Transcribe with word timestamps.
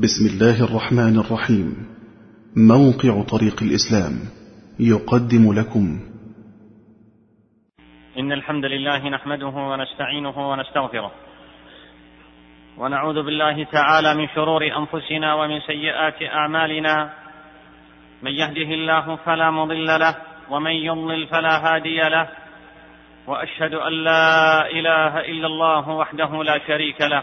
بسم 0.00 0.26
الله 0.26 0.64
الرحمن 0.64 1.18
الرحيم. 1.18 1.86
موقع 2.56 3.22
طريق 3.22 3.62
الإسلام 3.62 4.12
يقدم 4.80 5.52
لكم. 5.52 6.00
إن 8.18 8.32
الحمد 8.32 8.64
لله 8.64 9.08
نحمده 9.08 9.46
ونستعينه 9.46 10.50
ونستغفره. 10.50 11.12
ونعوذ 12.78 13.14
بالله 13.14 13.64
تعالى 13.64 14.14
من 14.14 14.28
شرور 14.34 14.62
أنفسنا 14.62 15.34
ومن 15.34 15.60
سيئات 15.60 16.22
أعمالنا. 16.22 17.12
من 18.22 18.30
يهده 18.30 18.74
الله 18.74 19.16
فلا 19.16 19.50
مضل 19.50 19.86
له 19.86 20.16
ومن 20.50 20.72
يضلل 20.72 21.26
فلا 21.26 21.74
هادي 21.74 21.98
له. 21.98 22.28
وأشهد 23.26 23.74
أن 23.74 23.92
لا 23.92 24.70
إله 24.70 25.20
إلا 25.20 25.46
الله 25.46 25.88
وحده 25.88 26.42
لا 26.42 26.58
شريك 26.66 27.00
له. 27.00 27.22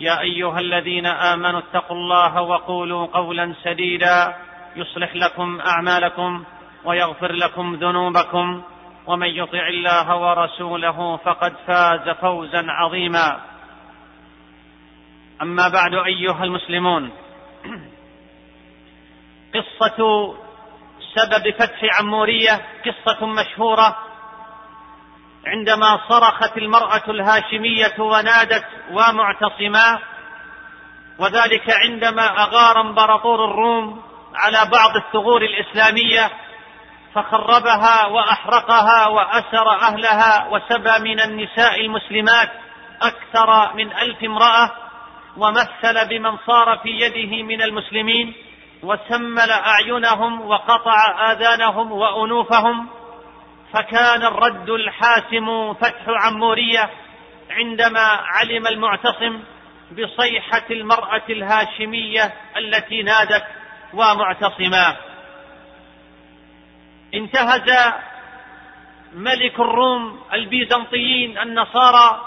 يا 0.00 0.20
أيها 0.20 0.60
الذين 0.60 1.06
آمنوا 1.06 1.60
اتقوا 1.60 1.96
الله 1.96 2.40
وقولوا 2.40 3.06
قولا 3.06 3.54
سديدا 3.64 4.36
يصلح 4.76 5.16
لكم 5.16 5.60
أعمالكم 5.60 6.44
ويغفر 6.84 7.32
لكم 7.32 7.74
ذنوبكم 7.74 8.62
ومن 9.06 9.28
يطع 9.28 9.68
الله 9.68 10.16
ورسوله 10.16 11.16
فقد 11.16 11.52
فاز 11.66 12.08
فوزا 12.08 12.64
عظيما. 12.68 13.40
أما 15.42 15.68
بعد 15.68 15.94
أيها 15.94 16.44
المسلمون 16.44 17.10
قصة 19.54 20.34
سبب 21.14 21.50
فتح 21.58 22.00
عمورية 22.00 22.60
قصة 22.86 23.26
مشهورة 23.26 23.96
عندما 25.46 26.00
صرخت 26.08 26.56
المرأة 26.56 27.02
الهاشمية 27.08 27.94
ونادت 27.98 28.64
ومعتصما 28.90 29.98
وذلك 31.18 31.70
عندما 31.70 32.42
أغار 32.42 32.80
امبراطور 32.80 33.44
الروم 33.44 34.02
على 34.34 34.70
بعض 34.70 34.96
الثغور 34.96 35.42
الإسلامية 35.42 36.30
فخربها 37.14 38.06
وأحرقها 38.06 39.06
وأسر 39.08 39.70
أهلها 39.70 40.48
وسبى 40.48 41.10
من 41.10 41.20
النساء 41.20 41.80
المسلمات 41.80 42.50
أكثر 43.02 43.74
من 43.74 43.92
ألف 43.92 44.24
امرأة 44.24 44.70
ومثل 45.36 46.08
بمن 46.08 46.36
صار 46.46 46.78
في 46.82 46.88
يده 46.88 47.42
من 47.42 47.62
المسلمين 47.62 48.34
وسمل 48.82 49.50
أعينهم 49.50 50.40
وقطع 50.40 51.30
آذانهم 51.32 51.92
وأنوفهم 51.92 52.88
فكان 53.72 54.22
الرد 54.22 54.70
الحاسم 54.70 55.74
فتح 55.74 56.04
عمورية 56.08 56.90
عندما 57.50 58.20
علم 58.22 58.66
المعتصم 58.66 59.40
بصيحة 59.92 60.64
المرأة 60.70 61.22
الهاشمية 61.30 62.32
التي 62.56 63.02
نادت 63.02 63.44
ومعتصما. 63.94 64.96
انتهز 67.14 67.92
ملك 69.12 69.60
الروم 69.60 70.20
البيزنطيين 70.32 71.38
النصارى 71.38 72.20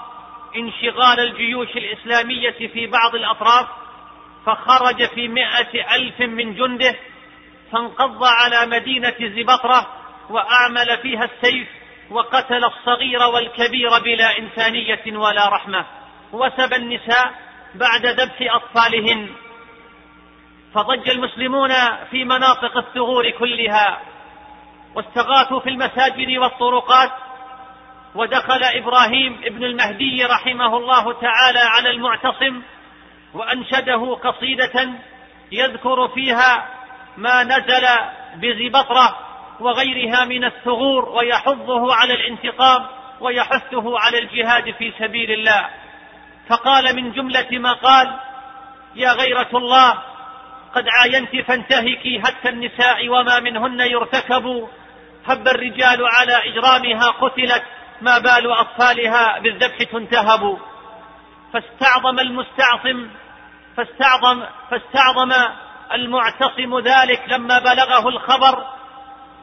انشغال 0.56 1.20
الجيوش 1.20 1.78
الإسلامية 1.78 2.52
في 2.52 2.88
بعض 2.88 3.16
الأطراف 3.16 3.68
فخرج 4.46 5.06
في 5.06 5.28
مائة 5.28 5.96
ألف 5.96 6.20
من 6.20 6.56
جنده 6.56 6.96
فانقض 7.72 8.24
على 8.24 8.66
مدينة 8.66 9.16
زبطرة 9.22 10.03
واعمل 10.30 10.98
فيها 11.02 11.24
السيف 11.24 11.68
وقتل 12.10 12.64
الصغير 12.64 13.20
والكبير 13.22 14.00
بلا 14.00 14.40
إنسانية 14.40 15.18
ولا 15.18 15.50
رحمة. 15.50 15.86
وسب 16.32 16.74
النساء 16.74 17.34
بعد 17.76 18.06
ذبح 18.06 18.56
أطفالهن. 18.56 19.30
فضج 20.74 21.10
المسلمون 21.10 21.72
في 22.12 22.24
مناطق 22.24 22.78
الثغور 22.78 23.30
كلها. 23.30 24.02
واستغاثوا 24.96 25.60
في 25.60 25.70
المساجد 25.70 26.38
والطرقات. 26.38 27.12
ودخل 28.16 28.64
إبراهيم 28.64 29.42
ابن 29.44 29.64
المهدي 29.64 30.26
رحمه 30.26 30.78
الله 30.78 31.14
تعالى 31.14 31.60
على 31.60 31.90
المعتصم. 31.90 32.62
وأنشده 33.34 34.16
قصيدة 34.16 34.90
يذكر 35.52 36.08
فيها 36.08 36.70
ما 37.18 37.44
نزل 37.44 37.88
بزبطرة 38.36 39.33
وغيرها 39.60 40.26
من 40.26 40.44
الثغور 40.44 41.10
ويحضه 41.10 41.96
على 41.96 42.14
الانتقام 42.14 42.86
ويحثه 43.20 44.00
على 44.00 44.20
الجهاد 44.20 44.72
في 44.72 44.94
سبيل 45.00 45.32
الله. 45.32 45.70
فقال 46.50 46.96
من 46.96 47.12
جملة 47.12 47.48
ما 47.52 47.74
قال 47.74 48.20
يا 48.96 49.12
غيرة 49.12 49.50
الله 49.54 49.92
قد 50.76 50.86
عاينت 50.88 51.36
فانتهكي 51.48 52.20
هتك 52.20 52.48
النساء 52.48 53.10
وما 53.10 53.40
منهن 53.40 53.80
يرتكب. 53.80 54.68
هب 55.26 55.48
الرجال 55.48 56.06
على 56.08 56.36
إجرامها 56.50 57.12
قتلت 57.12 57.64
ما 58.02 58.18
بال 58.18 58.52
أطفالها 58.52 59.40
بالذبح 59.40 59.78
تنتهب. 59.92 60.58
فاستعظم 61.54 62.20
المستعصم 62.20 63.10
فاستعظم 63.78 64.44
فاستعظم 64.72 65.34
المعتصم 65.94 66.80
ذلك 66.80 67.24
لما 67.28 67.60
بلغه 67.60 68.10
الخبر 68.10 68.66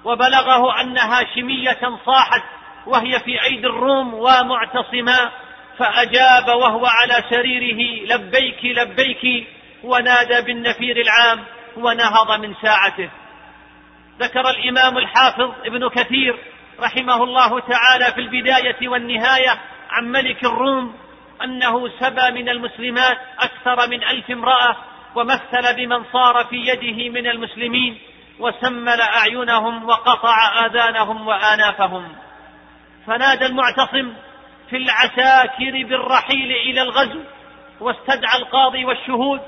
وبلغه 0.04 0.80
أن 0.80 0.98
هاشمية 0.98 1.98
صاحت 2.06 2.42
وهي 2.86 3.20
في 3.20 3.42
أيدي 3.42 3.66
الروم 3.66 4.14
ومعتصما 4.14 5.30
فأجاب 5.78 6.48
وهو 6.48 6.86
على 6.86 7.24
سريره 7.30 8.06
لبيك 8.14 8.64
لبيك. 8.64 9.46
ونادى 9.82 10.42
بالنفير 10.42 10.96
العام 10.96 11.44
ونهض 11.76 12.40
من 12.40 12.54
ساعته. 12.62 13.10
ذكر 14.20 14.50
الإمام 14.50 14.98
الحافظ 14.98 15.50
ابن 15.64 15.88
كثير 15.88 16.38
رحمه 16.80 17.24
الله 17.24 17.60
تعالى 17.60 18.04
في 18.14 18.20
البداية 18.20 18.88
والنهاية 18.88 19.60
عن 19.90 20.12
ملك 20.12 20.44
الروم 20.44 20.94
أنه 21.44 21.88
سبى 21.88 22.30
من 22.30 22.48
المسلمات 22.48 23.18
أكثر 23.38 23.88
من 23.88 24.04
ألف 24.04 24.30
امرأة 24.30 24.76
ومثل 25.14 25.76
بمن 25.76 26.04
صار 26.12 26.44
في 26.44 26.56
يده 26.56 27.08
من 27.08 27.26
المسلمين. 27.26 27.98
وسمل 28.40 29.00
أعينهم 29.00 29.88
وقطع 29.88 30.66
آذانهم 30.66 31.28
وآنافهم. 31.28 32.08
فنادى 33.06 33.46
المعتصم 33.46 34.12
في 34.70 34.76
العساكر 34.76 35.86
بالرحيل 35.88 36.52
إلى 36.52 36.82
الغزو 36.82 37.20
واستدعى 37.80 38.38
القاضي 38.38 38.84
والشهود 38.84 39.40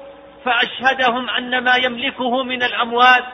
فأشهدهم 0.45 1.31
أن 1.31 1.65
ما 1.65 1.77
يملكه 1.77 2.43
من 2.43 2.63
الأموال 2.63 3.25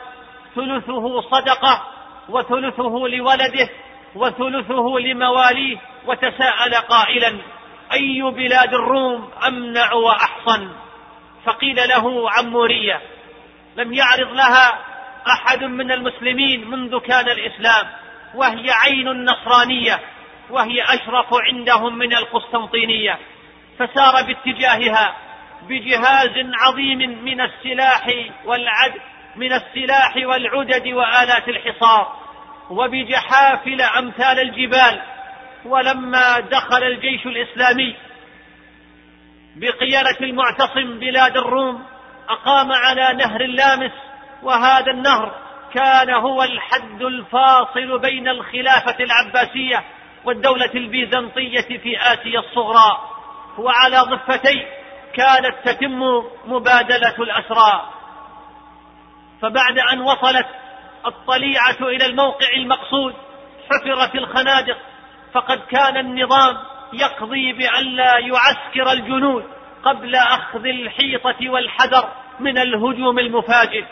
ثلثه 0.55 1.21
صدقة 1.21 1.87
وثلثه 2.29 3.07
لولده 3.07 3.69
وثلثه 4.15 4.99
لمواليه 4.99 5.77
وتساءل 6.05 6.75
قائلا 6.75 7.37
أي 7.93 8.21
بلاد 8.21 8.73
الروم 8.73 9.29
أمنع 9.47 9.93
وأحصن؟ 9.93 10.69
فقيل 11.45 11.75
له 11.75 12.31
عمورية 12.31 13.01
لم 13.77 13.93
يعرض 13.93 14.33
لها 14.33 14.79
أحد 15.29 15.63
من 15.63 15.91
المسلمين 15.91 16.69
منذ 16.69 16.99
كان 16.99 17.29
الإسلام 17.29 17.87
وهي 18.35 18.71
عين 18.71 19.07
النصرانيه 19.07 19.99
وهي 20.49 20.83
أشرف 20.83 21.27
عندهم 21.33 21.97
من 21.97 22.13
القسطنطينية. 22.13 23.19
فسار 23.79 24.23
باتجاهها 24.23 25.15
بجهاز 25.69 26.33
عظيم 26.61 27.23
من 27.23 27.41
السلاح 27.41 28.07
والعد 28.45 28.93
من 29.35 29.53
السلاح 29.53 30.15
والعدد 30.15 30.87
وآلات 30.87 31.47
الحصار 31.47 32.15
وبجحافل 32.69 33.81
أمثال 33.81 34.39
الجبال. 34.39 35.01
ولما 35.65 36.39
دخل 36.39 36.83
الجيش 36.83 37.25
الإسلامي 37.25 37.95
بقيادة 39.55 40.17
المعتصم 40.21 40.99
بلاد 40.99 41.37
الروم 41.37 41.83
أقام 42.29 42.71
على 42.71 43.13
نهر 43.13 43.41
اللامس 43.41 43.91
وهذا 44.43 44.91
النهر 44.91 45.35
كان 45.73 46.09
هو 46.09 46.43
الحد 46.43 47.01
الفاصل 47.01 47.99
بين 47.99 48.27
الخلافة 48.27 48.95
العباسية 48.99 49.83
والدولة 50.25 50.71
البيزنطية 50.75 51.77
في 51.77 51.97
آسيا 52.01 52.39
الصغرى. 52.39 52.97
وعلى 53.57 53.97
ضفتي 53.97 54.65
كانت 55.13 55.55
تتم 55.65 55.99
مبادلة 56.45 57.15
الأسرى. 57.19 57.89
فبعد 59.41 59.79
أن 59.93 60.01
وصلت 60.01 60.47
الطليعة 61.05 61.77
إلى 61.81 62.05
الموقع 62.05 62.47
المقصود 62.57 63.15
حفرت 63.69 64.15
الخنادق. 64.15 64.77
فقد 65.33 65.59
كان 65.59 65.97
النظام 65.97 66.57
يقضي 66.93 67.53
بأن 67.53 67.85
لا 67.85 68.17
يعسكر 68.17 68.91
الجنود 68.91 69.45
قبل 69.83 70.15
أخذ 70.15 70.65
الحيطة 70.65 71.49
والحذر 71.49 72.09
من 72.39 72.57
الهجوم 72.57 73.19
المفاجئ. 73.19 73.85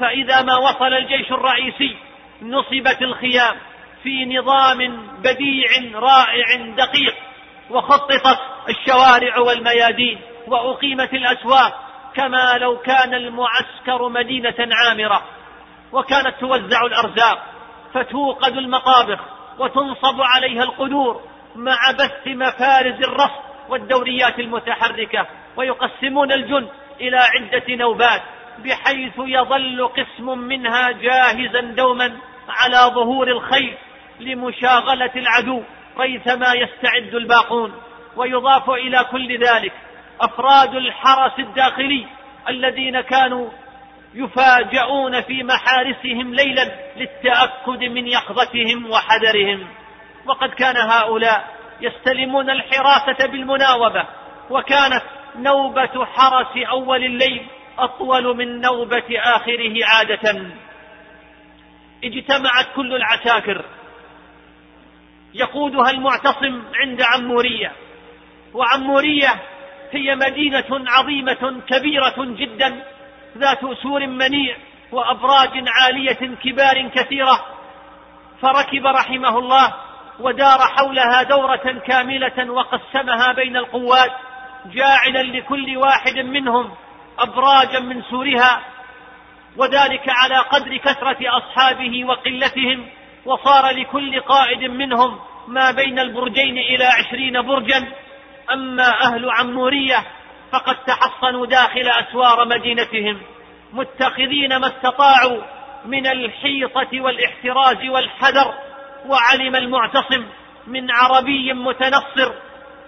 فإذا 0.00 0.42
ما 0.42 0.56
وصل 0.56 0.94
الجيش 0.94 1.32
الرئيسي 1.32 1.96
نصبت 2.42 3.02
الخيام 3.02 3.56
في 4.02 4.38
نظام 4.38 5.06
بديع 5.22 5.68
رائع 5.94 6.56
دقيق 6.76 7.14
وخططت 7.70 8.38
الشوارع 8.68 9.38
والميادين 9.38 10.20
وأقيمت 10.46 11.14
الأسواق 11.14 11.90
كما 12.14 12.58
لو 12.60 12.78
كان 12.78 13.14
المعسكر 13.14 14.08
مدينة 14.08 14.54
عامرة 14.58 15.22
وكانت 15.92 16.34
توزع 16.40 16.86
الأرزاق 16.86 17.42
فتوقد 17.94 18.56
المطابخ 18.56 19.20
وتنصب 19.58 20.20
عليها 20.20 20.62
القدور 20.62 21.20
مع 21.56 21.90
بث 21.90 22.26
مفارز 22.26 23.02
الرصد 23.02 23.40
والدوريات 23.68 24.38
المتحركة 24.38 25.26
ويقسمون 25.56 26.32
الجند 26.32 26.68
إلى 27.00 27.16
عدة 27.16 27.74
نوبات. 27.74 28.22
بحيث 28.64 29.12
يظل 29.18 29.88
قسم 29.88 30.38
منها 30.38 30.90
جاهزا 30.90 31.60
دوما 31.60 32.16
على 32.48 32.94
ظهور 32.94 33.28
الخيل 33.28 33.76
لمشاغلة 34.20 35.10
العدو 35.16 35.62
ريثما 35.98 36.52
يستعد 36.54 37.14
الباقون. 37.14 37.72
ويضاف 38.16 38.70
إلى 38.70 39.06
كل 39.10 39.38
ذلك 39.38 39.72
أفراد 40.20 40.74
الحرس 40.74 41.38
الداخلي 41.38 42.06
الذين 42.48 43.00
كانوا 43.00 43.50
يفاجؤون 44.14 45.20
في 45.20 45.42
محارسهم 45.42 46.34
ليلا 46.34 46.64
للتأكد 46.96 47.84
من 47.84 48.06
يقظتهم 48.06 48.90
وحذرهم. 48.90 49.68
وقد 50.26 50.48
كان 50.48 50.76
هؤلاء 50.76 51.60
يستلمون 51.80 52.50
الحراسة 52.50 53.26
بالمناوبة 53.26 54.04
وكانت 54.50 55.02
نوبة 55.36 56.04
حرس 56.04 56.66
أول 56.70 57.04
الليل 57.04 57.46
أطول 57.78 58.36
من 58.36 58.60
نوبة 58.60 59.04
آخره 59.18 59.84
عادة. 59.84 60.46
اجتمعت 62.04 62.66
كل 62.76 62.94
العساكر. 62.94 63.64
يقودها 65.34 65.90
المعتصم 65.90 66.62
عند 66.74 67.02
عمورية. 67.02 67.72
وعمورية 68.54 69.42
هي 69.92 70.16
مدينة 70.16 70.84
عظيمة 70.88 71.60
كبيرة 71.68 72.14
جدا 72.18 72.82
ذات 73.38 73.60
سور 73.82 74.06
منيع 74.06 74.56
وأبراج 74.92 75.64
عالية 75.66 76.36
كبار 76.42 76.88
كثيرة. 76.88 77.46
فركب 78.42 78.86
رحمه 78.86 79.38
الله 79.38 79.74
ودار 80.20 80.58
حولها 80.58 81.22
دورة 81.22 81.80
كاملة 81.86 82.50
وقسمها 82.52 83.32
بين 83.32 83.56
القوات 83.56 84.10
جاعلا 84.66 85.22
لكل 85.22 85.76
واحد 85.76 86.18
منهم. 86.18 86.70
أبراجا 87.20 87.80
من 87.80 88.02
سورها 88.02 88.60
وذلك 89.56 90.02
على 90.08 90.38
قدر 90.38 90.76
كثرة 90.76 91.18
أصحابه 91.20 92.04
وقلتهم 92.04 92.86
وصار 93.24 93.70
لكل 93.70 94.20
قائد 94.20 94.70
منهم 94.70 95.18
ما 95.48 95.70
بين 95.70 95.98
البرجين 95.98 96.58
إلى 96.58 96.84
عشرين 96.84 97.42
برجا. 97.42 97.88
أما 98.52 99.02
أهل 99.04 99.30
عمورية 99.30 100.06
فقد 100.52 100.76
تحصنوا 100.84 101.46
داخل 101.46 101.88
أسوار 101.88 102.48
مدينتهم 102.48 103.20
متخذين 103.72 104.56
ما 104.56 104.66
استطاعوا 104.66 105.42
من 105.84 106.06
الحيطة 106.06 107.00
والإحتراز 107.00 107.88
والحذر 107.88 108.54
وعلم 109.06 109.56
المعتصم 109.56 110.26
من 110.66 110.90
عربي 110.90 111.52
متنصر 111.52 112.32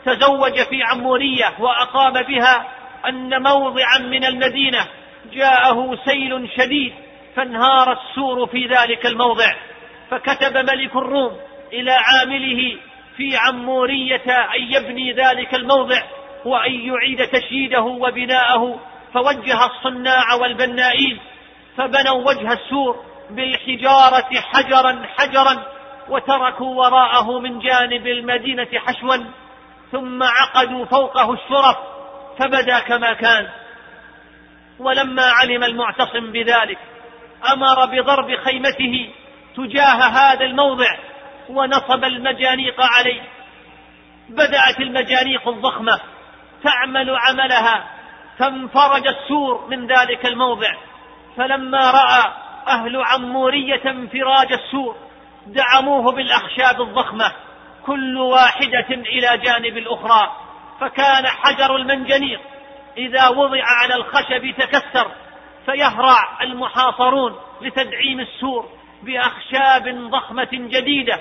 تزوج 0.05 0.63
في 0.63 0.83
عمورية 0.83 1.55
وأقام 1.59 2.13
بها 2.13 2.67
أن 3.09 3.43
موضعا 3.43 3.99
من 3.99 4.25
المدينة 4.25 4.87
جاءه 5.33 5.99
سيل 6.05 6.51
شديد 6.57 6.93
فانهار 7.37 7.93
السور 7.93 8.47
في 8.47 8.67
ذلك 8.67 9.07
الموضع. 9.07 9.53
فكتب 10.11 10.57
ملك 10.57 10.97
الروم 10.97 11.37
إلى 11.73 11.91
عامله 11.91 12.77
في 13.17 13.37
عمورية 13.37 14.31
أن 14.31 14.63
يبني 14.73 15.13
ذلك 15.13 15.55
الموضع 15.55 16.03
وأن 16.45 16.73
يعيد 16.73 17.29
تشييده 17.29 17.83
وبناءه 17.83 18.81
فوجه 19.15 19.67
الصناع 19.67 20.35
والبنائين 20.35 21.19
فبنوا 21.77 22.31
وجه 22.31 22.53
السور 22.53 23.05
بالحجارة 23.31 24.41
حجرا 24.41 25.07
حجرا 25.17 25.65
وتركوا 26.09 26.75
وراءه 26.75 27.39
من 27.39 27.59
جانب 27.59 28.07
المدينة 28.07 28.69
حشوا 28.75 29.17
ثم 29.93 30.23
عقدوا 30.23 30.85
فوقه 30.85 31.33
الشرف 31.33 31.77
فبدا 32.39 32.79
كما 32.79 33.13
كان. 33.13 33.49
ولما 34.79 35.23
علم 35.23 35.65
المعتصم 35.65 36.33
بذلك 36.33 36.79
أمر 37.53 37.87
بضرب 37.87 38.37
خيمته 38.37 39.11
تجاه 39.57 40.09
هذا 40.09 40.45
الموضع 40.45 40.99
ونصب 41.49 42.05
المجانيق 42.05 42.81
عليه. 42.81 43.23
بدأت 44.29 44.81
المجانيق 44.81 45.49
الضخمة 45.49 46.01
تعمل 46.65 47.17
عملها 47.17 47.85
فانفرج 48.39 49.07
السور 49.07 49.67
من 49.71 49.87
ذلك 49.87 50.27
الموضع. 50.27 50.73
فلما 51.37 51.91
رأى 51.91 52.33
أهل 52.69 53.03
عمورية 53.05 53.91
انفراج 53.91 54.53
السور 54.53 54.97
دعموه 55.47 56.13
بالأخشاب 56.13 56.81
الضخمة 56.81 57.33
كل 57.87 58.17
واحدة 58.17 58.87
إلى 58.91 59.39
جانب 59.39 59.77
الأخرى. 59.79 60.42
فكان 60.83 61.27
حجر 61.27 61.77
المنجنيق. 61.77 62.41
إذا 62.99 63.29
وضع 63.29 63.63
على 63.65 63.95
الخشب 63.95 64.55
تكسر 64.59 65.11
فيهرع 65.67 66.43
المحاصرون 66.43 67.37
لتدعيم 67.61 68.21
السور 68.21 68.69
بأخشاب 69.03 69.89
ضخمة 70.11 70.49
جديدة 70.53 71.21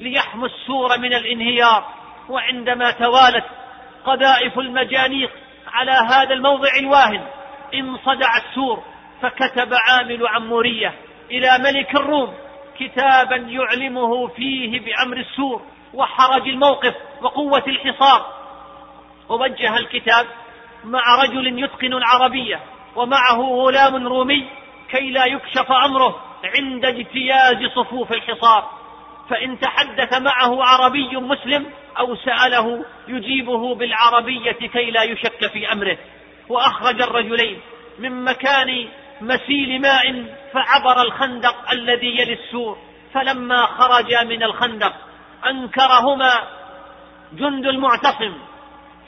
ليحموا 0.00 0.46
السور 0.46 0.98
من 0.98 1.14
الانهيار. 1.14 1.84
وعندما 2.28 2.90
توالت 2.90 3.44
قذائف 4.04 4.58
المجانيق 4.58 5.30
على 5.72 5.92
هذا 5.92 6.34
الموضع 6.34 6.70
الواهن 6.78 7.26
انصدع 7.74 8.36
السور 8.36 8.82
فكتب 9.22 9.74
عامل 9.74 10.28
عمورية 10.28 10.94
إلى 11.30 11.58
ملك 11.58 11.94
الروم 11.94 12.34
كتابا 12.78 13.36
يعلمه 13.36 14.26
فيه 14.26 14.80
بأمر 14.80 15.16
السور 15.16 15.62
وحرج 15.94 16.48
الموقف 16.48 16.94
وقوة 17.22 17.64
الحصار. 17.66 18.39
ووجه 19.30 19.76
الكتاب 19.76 20.26
مع 20.84 21.00
رجل 21.22 21.64
يتقن 21.64 21.94
العربية 21.94 22.60
ومعه 22.96 23.40
غلام 23.40 24.06
رومي 24.06 24.46
كي 24.90 25.10
لا 25.10 25.26
يكشف 25.26 25.72
أمره 25.72 26.20
عند 26.44 26.84
اجتياز 26.84 27.70
صفوف 27.74 28.12
الحصار. 28.12 28.70
فإن 29.30 29.58
تحدث 29.58 30.20
معه 30.20 30.64
عربي 30.64 31.16
مسلم 31.16 31.66
أو 31.98 32.16
سأله 32.16 32.84
يجيبه 33.08 33.74
بالعربية 33.74 34.52
كي 34.52 34.90
لا 34.90 35.02
يشك 35.02 35.46
في 35.52 35.72
أمره. 35.72 35.98
وأخرج 36.48 37.02
الرجلين 37.02 37.60
من 37.98 38.24
مكان 38.24 38.88
مسيل 39.20 39.80
ماء 39.80 40.24
فعبر 40.52 41.02
الخندق 41.02 41.72
الذي 41.72 42.20
يلي 42.20 42.32
السور. 42.32 42.78
فلما 43.14 43.66
خرجا 43.66 44.22
من 44.24 44.42
الخندق 44.42 44.92
أنكرهما 45.46 46.32
جند 47.32 47.66
المعتصم 47.66 48.49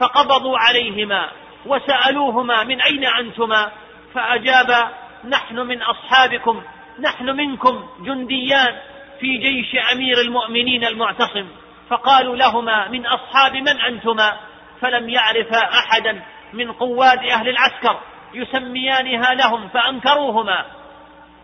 فقبضوا 0.03 0.59
عليهما 0.59 1.29
وسألوهما 1.67 2.65
من 2.65 2.81
أين 2.81 3.05
أنتما؟ 3.05 3.71
فأجابا 4.15 4.89
نحن 5.25 5.59
من 5.59 5.83
أصحابكم 5.83 6.63
نحن 7.01 7.25
منكم 7.25 7.87
جنديان 8.01 8.77
في 9.21 9.37
جيش 9.37 9.77
أمير 9.93 10.21
المؤمنين 10.21 10.85
المعتصم. 10.85 11.49
فقالوا 11.89 12.37
لهما 12.37 12.89
من 12.89 13.07
أصحاب 13.07 13.57
من 13.57 13.81
أنتما؟ 13.81 14.37
فلم 14.81 15.09
يعرفا 15.09 15.59
أحدا 15.59 16.23
من 16.53 16.73
قواد 16.73 17.25
أهل 17.25 17.49
العسكر 17.49 18.01
يسميانها 18.35 19.35
لهم 19.35 19.69
فأنكروهما. 19.69 20.65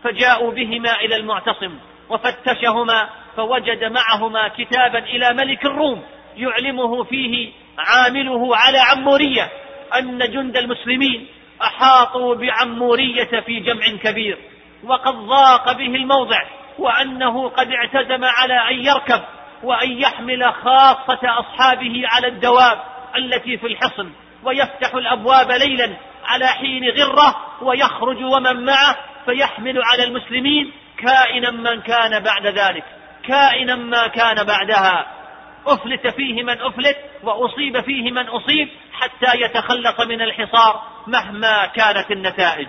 فجاءوا 0.03 0.51
بهما 0.51 0.91
إلى 0.99 1.15
المعتصم 1.15 1.79
وفتشهما 2.09 3.09
فوجد 3.35 3.83
معهما 3.83 4.47
كتابا 4.47 4.99
إلى 4.99 5.33
ملك 5.33 5.65
الروم. 5.65 6.03
يعلمه 6.41 7.03
فيه 7.03 7.51
عامله 7.79 8.57
على 8.57 8.77
عمورية 8.77 9.49
أن 9.99 10.17
جند 10.17 10.57
المسلمين 10.57 11.27
أحاطوا 11.61 12.35
بعمورية 12.35 13.41
في 13.45 13.59
جمع 13.59 13.97
كبير 14.03 14.37
وقد 14.83 15.13
ضاق 15.13 15.71
به 15.71 15.95
الموضع 15.95 16.41
وأنه 16.79 17.49
قد 17.49 17.67
اعتزم 17.71 18.25
على 18.25 18.53
أن 18.53 18.85
يركب 18.85 19.21
وأن 19.63 19.91
يحمل 19.91 20.53
خاصة 20.53 21.39
أصحابه 21.39 22.03
على 22.05 22.27
الدواب 22.27 22.79
التي 23.17 23.57
في 23.57 23.67
الحصن 23.67 24.11
ويفتح 24.43 24.93
الأبواب 24.93 25.51
ليلا 25.51 25.97
على 26.25 26.47
حين 26.47 26.89
غرة 26.89 27.35
ويخرج 27.61 28.23
ومن 28.23 28.65
معه 28.65 28.95
فيحمل 29.25 29.81
على 29.83 30.03
المسلمين 30.03 30.71
كائنا 30.97 31.51
من 31.51 31.81
كان 31.81 32.23
بعد 32.23 32.47
ذلك 32.47 32.83
كائنا 33.27 33.75
ما 33.75 34.07
كان 34.07 34.43
بعدها. 34.43 35.05
أفلت 35.67 36.07
فيه 36.07 36.43
من 36.43 36.61
أفلت 36.61 36.97
وأصيب 37.23 37.81
فيه 37.81 38.11
من 38.11 38.27
أصيب 38.27 38.69
حتى 38.93 39.41
يتخلص 39.41 39.99
من 39.99 40.21
الحصار 40.21 40.83
مهما 41.07 41.65
كانت 41.65 42.11
النتائج. 42.11 42.67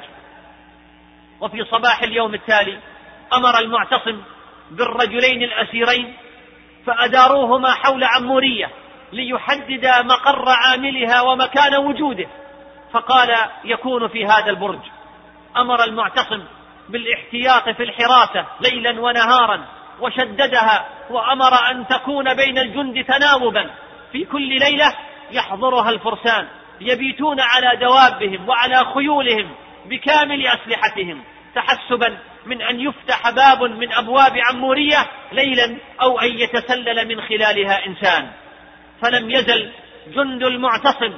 وفي 1.40 1.64
صباح 1.64 2.02
اليوم 2.02 2.34
التالي 2.34 2.78
أمر 3.32 3.58
المعتصم 3.58 4.22
بالرجلين 4.70 5.42
الأسيرين 5.42 6.16
فأداروهما 6.86 7.74
حول 7.74 8.04
عمورية 8.04 8.70
ليحدد 9.12 9.86
مقر 9.86 10.48
عاملها 10.48 11.20
ومكان 11.20 11.76
وجوده. 11.76 12.26
فقال 12.92 13.36
يكون 13.64 14.08
في 14.08 14.26
هذا 14.26 14.50
البرج. 14.50 14.80
أمر 15.56 15.84
المعتصم 15.84 16.44
بالاحتياط 16.88 17.68
في 17.68 17.82
الحراسة 17.82 18.46
ليلا 18.60 19.00
ونهارا. 19.00 19.79
وشددها 20.00 20.88
وأمر 21.10 21.70
أن 21.70 21.86
تكون 21.86 22.34
بين 22.34 22.58
الجند 22.58 23.04
تناوبا. 23.04 23.70
في 24.12 24.24
كل 24.24 24.48
ليلة 24.48 24.94
يحضرها 25.30 25.90
الفرسان 25.90 26.48
يبيتون 26.80 27.40
على 27.40 27.76
دوابهم 27.80 28.48
وعلى 28.48 28.84
خيولهم 28.94 29.54
بكامل 29.86 30.46
أسلحتهم. 30.46 31.24
تحسبا 31.54 32.18
من 32.46 32.62
أن 32.62 32.80
يفتح 32.80 33.30
باب 33.30 33.62
من 33.62 33.92
أبواب 33.92 34.32
عمورية 34.50 35.06
ليلا 35.32 35.76
أو 36.02 36.20
أن 36.20 36.38
يتسلل 36.38 37.08
من 37.08 37.20
خلالها 37.22 37.86
إنسان. 37.86 38.30
فلم 39.02 39.30
يزل 39.30 39.72
جند 40.14 40.42
المعتصم. 40.42 41.12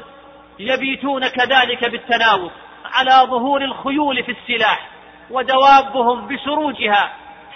يبيتون 0.58 1.28
كذلك 1.28 1.84
بالتناوب 1.84 2.50
على 2.84 3.30
ظهور 3.30 3.64
الخيول 3.64 4.24
في 4.24 4.32
السلاح 4.32 4.88
ودوابهم 5.30 6.28
بسروجها 6.28 7.12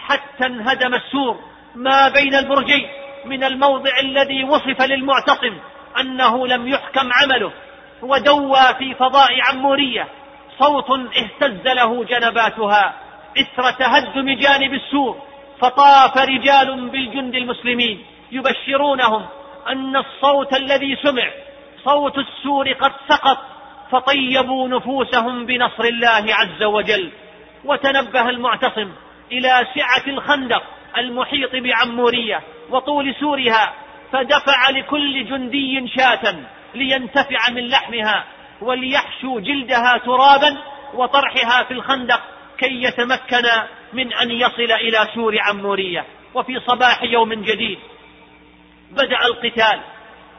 حتى 0.09 0.47
انهدم 0.47 0.95
السور 0.95 1.41
ما 1.75 2.09
بين 2.09 2.35
البرجين 2.35 2.89
من 3.25 3.45
الموضع 3.45 3.91
الذي 4.03 4.45
وصف 4.45 4.83
للمعتصم 4.83 5.59
أنه 6.01 6.47
لم 6.47 6.69
يحكم 6.69 7.11
عمله 7.13 7.53
ودوى 8.03 8.75
في 8.79 8.95
فضاء 8.95 9.41
عمورية. 9.41 10.09
صوت 10.59 10.91
اهتز 10.91 11.69
له 11.69 12.05
جنباتها 12.05 12.95
إثر 13.41 13.71
تهدم 13.71 14.35
جانب 14.35 14.75
السور 14.75 15.17
فطاف 15.61 16.17
رجال 16.17 16.89
بالجند 16.89 17.35
المسلمين 17.35 18.05
يبشرونهم 18.33 19.27
أن 19.69 19.97
الصوت 19.97 20.57
الذي 20.57 20.97
سمع 20.97 21.31
صوت 21.85 22.19
السور 22.19 22.73
قد 22.73 22.93
سقط 23.09 23.39
فطيبوا 23.91 24.69
نفوسهم 24.69 25.47
بنصر 25.47 25.85
الله 25.85 26.25
عز 26.35 26.63
وجل. 26.63 27.11
وتنبه 27.65 28.29
المعتصم 28.29 28.91
إلى 29.33 29.67
سعة 29.75 30.07
الخندق 30.07 30.63
المحيط 30.99 31.51
بعمورية 31.57 32.43
وطول 32.71 33.15
سورها 33.21 33.75
فدفع 34.13 34.71
لكل 34.71 35.25
جندي 35.25 35.89
شاة 35.89 36.37
لينتفع 36.75 37.51
من 37.51 37.69
لحمها 37.69 38.25
وليحشو 38.61 39.41
جلدها 39.41 39.99
ترابا 40.05 40.57
وطرحها 40.95 41.65
في 41.65 41.75
الخندق 41.75 42.21
كي 42.59 42.83
يتمكن 42.83 43.45
من 43.93 44.13
أن 44.13 44.31
يصل 44.31 44.73
إلى 44.73 45.09
سور 45.15 45.37
عمورية. 45.41 46.05
وفي 46.35 46.61
صباح 46.61 47.03
يوم 47.03 47.35
جديد 47.35 47.79
بدأ 48.91 49.27
القتال 49.27 49.81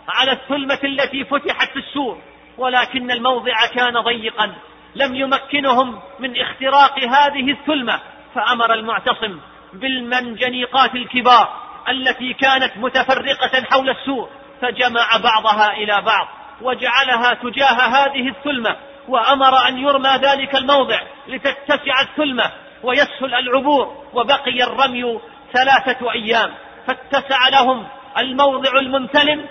على 0.09 0.31
الثلمة 0.31 0.79
التي 0.83 1.25
فتحت 1.25 1.71
في 1.71 1.79
السور 1.79 2.17
ولكن 2.57 3.11
الموضع 3.11 3.53
كان 3.75 3.99
ضيقا. 3.99 4.55
لم 4.95 5.15
يمكنهم 5.15 5.99
من 6.19 6.41
اختراق 6.41 6.99
هذه 6.99 7.51
الثلمة. 7.51 7.99
فأمر 8.37 8.73
المعتصم 8.73 9.39
بالمنجنيقات 9.73 10.95
الكبار 10.95 11.49
التي 11.89 12.33
كانت 12.33 12.77
متفرقة 12.77 13.63
حول 13.71 13.89
السور 13.89 14.29
فجمع 14.61 15.17
بعضها 15.23 15.71
إلى 15.71 16.01
بعض 16.01 16.27
وجعلها 16.61 17.33
تجاه 17.33 17.73
هذه 17.73 18.29
الثلمة 18.29 18.75
وأمر 19.07 19.67
أن 19.67 19.77
يرمى 19.77 20.09
ذلك 20.09 20.55
الموضع 20.55 20.99
لتتسع 21.27 22.01
الثلمة 22.01 22.51
ويسهل 22.83 23.33
العبور 23.33 24.03
وبقي 24.13 24.63
الرمي 24.63 25.19
ثلاثة 25.53 26.11
أيام 26.11 26.53
فاتسع 26.87 27.49
لهم 27.49 27.87
الموضع 28.17 28.79
الممتلم 28.79 29.45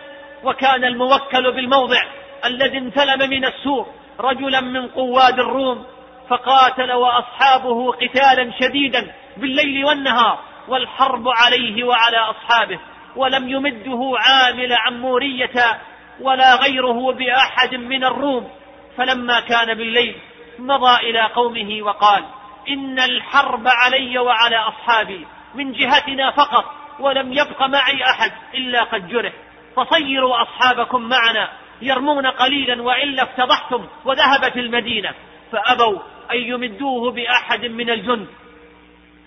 وكان 0.44 0.84
الموكل 0.84 1.52
بالموضع 1.52 2.02
الذي 2.44 2.78
انتلم 2.78 3.30
من 3.30 3.44
السور 3.44 3.86
رجلا 4.20 4.60
من 4.60 4.88
قواد 4.88 5.38
الروم 5.38 5.86
فقاتل 6.30 6.92
وأصحابه 6.92 7.92
قتالا 7.92 8.52
شديدا 8.60 9.12
بالليل 9.36 9.84
والنهار 9.84 10.38
والحرب 10.68 11.28
عليه 11.28 11.84
وعلى 11.84 12.16
أصحابه 12.16 12.78
ولم 13.16 13.48
يمده 13.48 14.12
عامل 14.16 14.72
عمورية 14.72 15.80
ولا 16.20 16.54
غيره 16.54 17.12
بأحد 17.12 17.74
من 17.74 18.04
الروم. 18.04 18.50
فلما 18.96 19.40
كان 19.40 19.74
بالليل 19.74 20.16
مضى 20.58 21.10
إلى 21.10 21.20
قومه 21.20 21.82
وقال 21.82 22.24
إن 22.68 22.98
الحرب 22.98 23.62
علي 23.66 24.18
وعلى 24.18 24.56
أصحابي 24.56 25.26
من 25.54 25.72
جهتنا 25.72 26.30
فقط 26.30 26.64
ولم 27.00 27.32
يبق 27.32 27.62
معي 27.62 28.04
أحد 28.04 28.32
إلا 28.54 28.82
قد 28.82 29.08
جرح. 29.08 29.32
فصيروا 29.76 30.42
أصحابكم 30.42 31.02
معنا 31.02 31.48
يرمون 31.82 32.26
قليلا 32.26 32.82
والا 32.82 33.22
افتضحتم 33.22 33.86
وذهبت 34.04 34.56
المدينة. 34.56 35.14
فأبوا 35.52 35.98
أن 36.32 36.36
يمدوه 36.36 37.12
بأحد 37.12 37.64
من 37.64 37.90
الجند. 37.90 38.26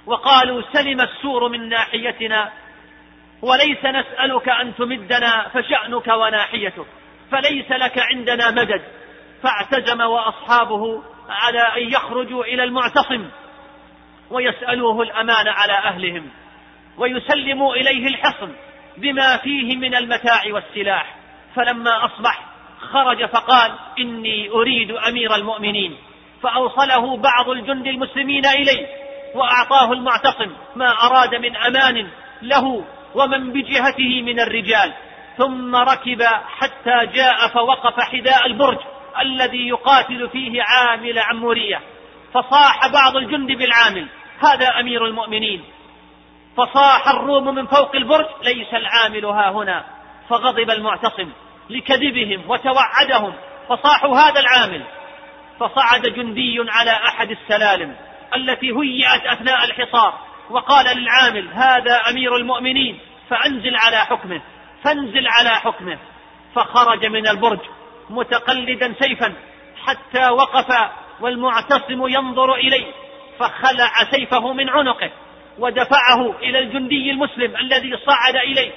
وقالوا 0.06 0.62
سلم 0.74 1.01
السور 1.01 1.50
من 1.50 1.70
ناحيتنا 1.70 2.51
وليس 3.41 3.86
نسألك 3.86 4.50
أن 4.50 4.75
تمدنا 4.75 5.48
فشأنك 5.53 6.08
وناحيتك 6.08 6.86
فليس 7.32 7.72
لك 7.72 8.00
عندنا 8.00 8.51
مدد. 8.51 8.82
فاعتزم 9.44 10.01
وأصحابه 10.01 11.03
على 11.29 11.62
أن 11.62 11.94
يخرجوا 11.94 12.44
إلى 12.44 12.63
المعتصم 12.63 13.29
ويسألوه 14.29 15.01
الأمان 15.01 15.48
على 15.48 15.74
أهلهم 15.74 16.29
ويسلموا 16.98 17.75
إليه 17.75 18.08
الحصن 18.08 18.51
بما 18.98 19.38
فيه 19.38 19.75
من 19.75 19.96
المتاع 19.96 20.41
والسلاح. 20.51 21.15
فلما 21.56 22.06
أصبح 22.06 22.46
خرج 22.79 23.25
فقال 23.25 23.72
إني 24.00 24.50
أريد 24.50 24.91
أمير 24.91 25.36
المؤمنين. 25.36 25.98
فأوصله 26.43 27.17
بعض 27.17 27.50
الجند 27.50 27.88
المسلمين 27.88 28.46
إليه 28.46 28.88
وأعطاه 29.36 29.91
المعتصم 29.91 30.51
ما 30.75 30.91
أراد 30.91 31.36
من 31.36 31.55
أمان 31.55 32.08
له 32.41 32.86
ومن 33.15 33.53
بجهته 33.53 34.22
من 34.22 34.39
الرجال. 34.39 34.93
ثم 35.38 35.75
ركب 35.75 36.22
حتى 36.58 37.05
جاء 37.13 37.48
فوقف 37.48 38.00
حذاء 38.00 38.46
البرج 38.46 38.77
الذي 39.22 39.67
يقاتل 39.67 40.29
فيه 40.29 40.63
عامل 40.63 41.19
عمورية. 41.19 41.81
فصاح 42.34 42.88
بعض 42.88 43.15
الجند 43.15 43.51
بالعامل. 43.51 44.08
هذا 44.39 44.79
أمير 44.79 45.05
المؤمنين. 45.05 45.63
فصاح 46.58 47.08
الروم 47.08 47.55
من 47.55 47.65
فوق 47.65 47.96
البرج. 47.96 48.25
ليس 48.43 48.74
العامل 48.74 49.25
ها 49.25 49.51
هنا. 49.51 49.86
فغضب 50.29 50.69
المعتصم 50.69 51.29
لكذبهم 51.69 52.43
وتوعدهم. 52.48 53.34
فصاحوا 53.69 54.17
هذا 54.17 54.39
العامل. 54.39 54.84
فصعد 55.60 56.01
جندي 56.01 56.58
على 56.70 56.92
أحد 56.92 57.32
السلالم 57.32 57.96
التي 58.36 58.72
هيئت 58.72 59.25
أثناء 59.25 59.66
الحصار 59.66 60.20
وقال 60.50 60.98
للعامل 60.98 61.48
هذا 61.54 61.96
أمير 62.10 62.36
المؤمنين 62.36 63.00
فأنزل 63.30 63.75
على 63.75 63.98
حكمه 63.98 64.42
فانزل 64.84 65.28
على 65.28 65.50
حكمه. 65.50 65.98
فخرج 66.56 67.06
من 67.06 67.28
البرج 67.28 67.60
متقلدا 68.10 68.94
سيفا 69.00 69.34
حتى 69.86 70.30
وقف 70.30 70.92
والمعتصم 71.20 72.08
ينظر 72.08 72.54
إليه 72.54 72.92
فخلع 73.39 73.92
سيفه 74.12 74.54
من 74.54 74.70
عنقه 74.70 75.12
ودفعه 75.60 76.36
إلى 76.42 76.60
الجندي 76.60 77.12
المسلم 77.12 77.56
الذي 77.58 77.98
صعد 77.98 78.36
إليه. 78.36 78.72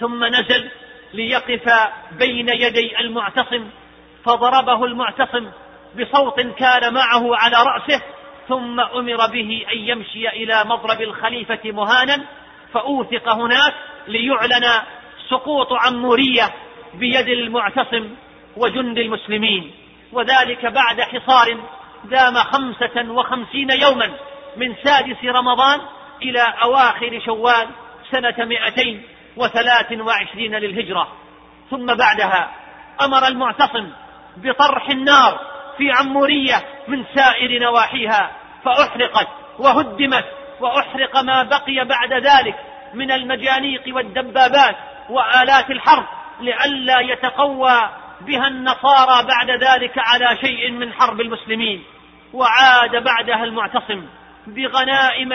ثم 0.00 0.24
نزل 0.24 0.70
ليقف 1.14 1.70
بين 2.12 2.48
يدي 2.48 3.00
المعتصم 3.00 3.70
فضربه 4.26 4.84
المعتصم 4.84 5.50
بصوت 6.00 6.40
كان 6.40 6.94
معه 6.94 7.36
على 7.36 7.56
رأسه 7.56 8.02
ثم 8.48 8.80
أمر 8.80 9.26
به 9.26 9.66
أن 9.72 9.78
يمشي 9.78 10.28
إلى 10.28 10.64
مضرب 10.64 11.02
الخليفة 11.02 11.60
مهانا 11.64 12.24
فأوثق 12.72 13.28
هناك 13.28 13.74
ليعلن 14.08 14.64
سقوط 15.30 15.72
عمورية 15.72 16.54
بيد 16.94 17.28
المعتصم 17.28 18.08
وجند 18.56 18.98
المسلمين. 18.98 19.70
وذلك 20.12 20.66
بعد 20.66 21.00
حصار 21.00 21.60
دام 22.04 22.34
خمسة 22.34 23.10
وخمسين 23.10 23.70
يوما 23.70 24.10
من 24.56 24.74
سادس 24.84 25.24
رمضان 25.24 25.80
إلى 26.22 26.54
أواخر 26.62 27.20
شوال 27.24 27.68
سنة 28.10 28.44
مئتين 28.44 29.02
وثلاث 29.36 29.92
وعشرين 29.92 30.54
للهجرة. 30.54 31.08
ثم 31.70 31.86
بعدها 31.86 32.50
أمر 33.00 33.28
المعتصم 33.28 33.90
بطرح 34.36 34.88
النار 34.88 35.40
في 35.78 35.90
عمورية 35.90 36.56
من 36.88 37.04
سائر 37.14 37.62
نواحيها 37.62 38.30
فأحرقت 38.64 39.28
وهدمت 39.58 40.24
وأحرق 40.60 41.20
ما 41.20 41.42
بقي 41.42 41.84
بعد 41.84 42.12
ذلك 42.12 42.54
من 42.94 43.10
المجانيق 43.10 43.82
والدبابات 43.86 44.76
وآلات 45.10 45.70
الحرب 45.70 46.06
لئلا 46.40 47.00
يتقوى 47.00 47.90
بها 48.20 48.48
النصارى 48.48 49.26
بعد 49.26 49.50
ذلك 49.50 49.92
على 49.96 50.36
شيء 50.40 50.70
من 50.70 50.92
حرب 50.92 51.20
المسلمين. 51.20 51.84
وعاد 52.32 53.04
بعدها 53.04 53.44
المعتصم 53.44 54.06
بغنائم 54.46 55.32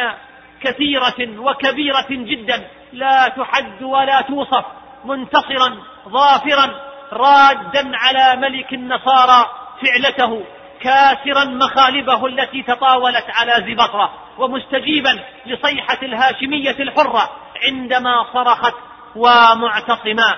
كثيرة 0.61 1.39
وكبيرة 1.39 2.07
جدا 2.09 2.67
لا 2.93 3.27
تحد 3.27 3.83
ولا 3.83 4.21
توصف 4.21 4.65
منتصرا 5.05 5.77
ظافرا 6.09 6.90
رادا 7.13 7.91
على 7.93 8.41
ملك 8.41 8.73
النصارى 8.73 9.45
فعلته 9.81 10.43
كاسرا 10.81 11.45
مخالبه 11.45 12.25
التي 12.25 12.63
تطاولت 12.63 13.25
على 13.29 13.53
زبطرة 13.67 14.13
ومستجيبا 14.37 15.19
لصيحة 15.45 15.97
الهاشمية 16.03 16.75
الحرة 16.79 17.29
عندما 17.67 18.25
صرخت 18.33 18.73
ومعتصما 19.15 20.35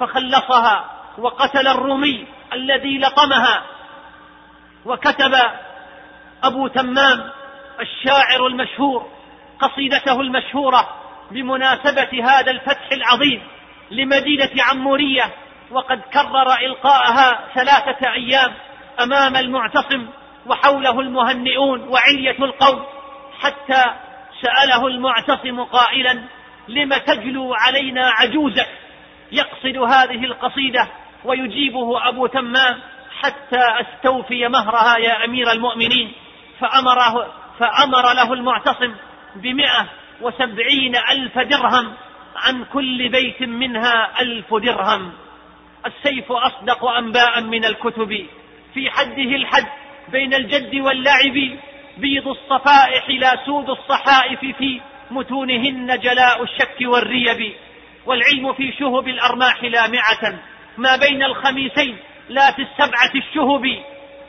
فخلصها 0.00 0.84
وقتل 1.18 1.68
الرومي 1.68 2.26
الذي 2.52 2.98
لطمها 2.98 3.62
وكتب 4.84 5.34
أبو 6.44 6.68
تمام 6.68 7.30
الشاعر 7.80 8.46
المشهور 8.46 9.06
قصيدته 9.60 10.20
المشهورة 10.20 10.88
بمناسبة 11.30 12.24
هذا 12.24 12.50
الفتح 12.50 12.92
العظيم 12.92 13.42
لمدينة 13.90 14.50
عمورية 14.70 15.32
وقد 15.70 16.00
كرر 16.12 16.54
إلقاءها 16.54 17.48
ثلاثة 17.54 18.12
أيام 18.12 18.54
أمام 19.00 19.36
المعتصم 19.36 20.06
وحوله 20.46 21.00
المهنئون 21.00 21.88
وعلية 21.88 22.44
القوم 22.44 22.84
حتى 23.40 23.84
سأله 24.42 24.86
المعتصم 24.86 25.60
قائلا 25.60 26.22
لم 26.68 26.94
تجلو 26.94 27.54
علينا 27.54 28.10
عجوزك؟ 28.10 28.68
يقصد 29.32 29.76
هذه 29.76 30.24
القصيدة 30.24 30.88
ويجيبه 31.24 32.08
أبو 32.08 32.26
تمام 32.26 32.80
حتى 33.22 33.60
أستوفي 33.80 34.48
مهرها 34.48 34.98
يا 34.98 35.24
أمير 35.24 35.52
المؤمنين. 35.52 36.12
فأمره, 36.60 37.32
فأمر 37.58 38.12
له 38.14 38.32
المعتصم 38.32 38.94
بمئة 39.36 39.86
وسبعين 40.20 40.96
ألف 40.96 41.38
درهم 41.38 41.92
عن 42.36 42.64
كل 42.64 43.08
بيت 43.08 43.42
منها 43.42 44.20
ألف 44.20 44.54
درهم. 44.54 45.12
السيف 45.86 46.32
أصدق 46.32 46.84
أنباء 46.84 47.40
من 47.40 47.64
الكتب. 47.64 48.26
في 48.74 48.90
حده 48.90 49.36
الحد 49.36 49.66
بين 50.08 50.34
الجد 50.34 50.74
واللعب 50.74 51.58
بيض 51.98 52.28
الصفائح 52.28 53.10
لا 53.10 53.44
سود 53.46 53.70
الصحائف 53.70 54.40
في 54.40 54.80
متونهن 55.10 55.98
جلاء 55.98 56.42
الشك 56.42 56.76
والريب. 56.80 57.52
والعلم 58.06 58.52
في 58.52 58.72
شهب 58.72 59.08
الأرماح 59.08 59.64
لامعة. 59.64 60.38
ما 60.78 60.96
بين 60.96 61.22
الخميسين 61.22 61.96
لا 62.28 62.52
في 62.52 62.62
السبعة 62.62 63.12
الشهب. 63.14 63.64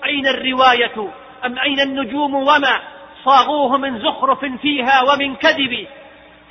أين 0.06 0.28
الرواية؟ 0.28 1.12
أم 1.46 1.60
أين 1.60 1.80
النجوم؟ 1.80 2.36
وما؟ 2.36 2.82
صاغوه 3.26 3.78
من 3.78 4.00
زخرف 4.00 4.46
فيها 4.62 5.02
ومن 5.02 5.36
كذب. 5.36 5.88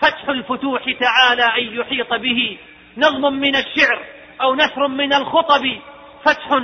فتح 0.00 0.28
الفتوح 0.28 0.82
تعالى 1.00 1.42
أن 1.42 1.80
يحيط 1.80 2.14
به. 2.14 2.58
نظم 2.96 3.34
من 3.34 3.56
الشعر 3.56 4.15
أو 4.40 4.54
نثر 4.54 4.88
من 4.88 5.12
الخطب 5.12 5.62
فتح 6.24 6.60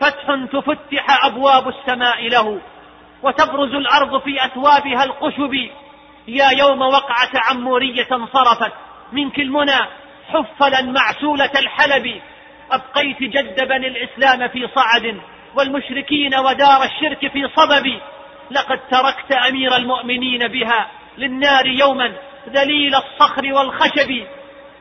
فتح 0.00 0.44
تفتح 0.52 1.24
أبواب 1.24 1.68
السماء 1.68 2.28
له 2.28 2.60
وتبرز 3.22 3.74
الأرض 3.74 4.22
في 4.22 4.44
أثوابها 4.44 5.04
القشب. 5.04 5.70
يا 6.28 6.50
يوم 6.58 6.82
وقعة 6.82 7.30
عمورية 7.34 8.06
انصرفت 8.12 8.72
منك 9.12 9.38
المنى 9.38 9.86
حفلا 10.28 10.82
معسولة 10.82 11.50
الحلب. 11.58 12.20
أبقيت 12.70 13.22
جد 13.22 13.68
بني 13.68 13.86
الإسلام 13.86 14.48
في 14.48 14.68
صعد 14.74 15.20
والمشركين 15.54 16.34
ودار 16.34 16.82
الشرك 16.84 17.32
في 17.32 17.48
صبب. 17.56 18.00
لقد 18.50 18.80
تركت 18.90 19.32
أمير 19.32 19.76
المؤمنين 19.76 20.48
بها 20.48 20.90
للنار 21.18 21.66
يوما 21.66 22.12
ذليل 22.48 22.94
الصخر 22.94 23.52
والخشب. 23.52 24.26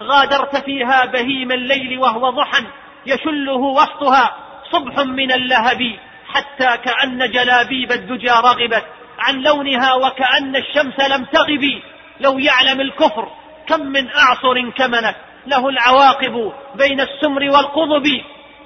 غادرت 0.03 0.55
فيها 0.55 1.05
بهيم 1.05 1.51
الليل 1.51 1.99
وهو 1.99 2.29
ضحى 2.29 2.63
يشله 3.05 3.57
وسطها 3.57 4.35
صبح 4.71 4.99
من 4.99 5.31
اللهب 5.31 5.81
حتى 6.27 6.77
كأن 6.77 7.31
جلابيب 7.31 7.91
الدجى 7.91 8.29
رغبت 8.29 8.85
عن 9.19 9.41
لونها 9.41 9.93
وكأن 9.93 10.55
الشمس 10.55 10.99
لم 10.99 11.25
تغب. 11.25 11.81
لو 12.19 12.39
يعلم 12.39 12.81
الكفر 12.81 13.27
كم 13.67 13.81
من 13.81 14.07
أعصر 14.07 14.69
كمنت 14.69 15.15
له 15.47 15.69
العواقب 15.69 16.53
بين 16.75 17.01
السمر 17.01 17.43
والقضب. 17.43 18.21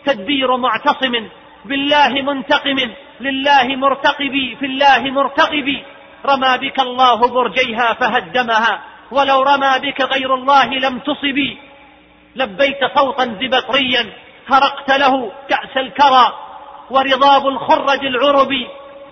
تدبير 0.06 0.58
معتصم 0.58 1.30
بالله 1.66 2.22
منتقم 2.22 2.80
لله 3.22 3.76
مرتقب 3.76 4.56
في 4.60 4.66
الله 4.66 5.00
مرتقب. 5.00 5.68
رمى 6.26 6.58
بك 6.58 6.80
الله 6.80 7.28
برجيها 7.28 7.94
فهدمها. 7.94 8.80
ولو 9.12 9.42
رمى 9.42 9.80
بك 9.80 10.02
غير 10.02 10.34
الله 10.36 10.66
لم 10.66 11.00
تصبي 11.00 11.58
لبيت 12.36 12.80
صوتا 12.96 13.38
زبطريا 13.42 14.10
هرقت 14.48 14.92
له 14.92 15.32
كأس 15.50 15.78
الكرى 15.78 16.34
ورضاب 16.90 17.48
الخرج 17.48 18.06
العرب. 18.06 18.52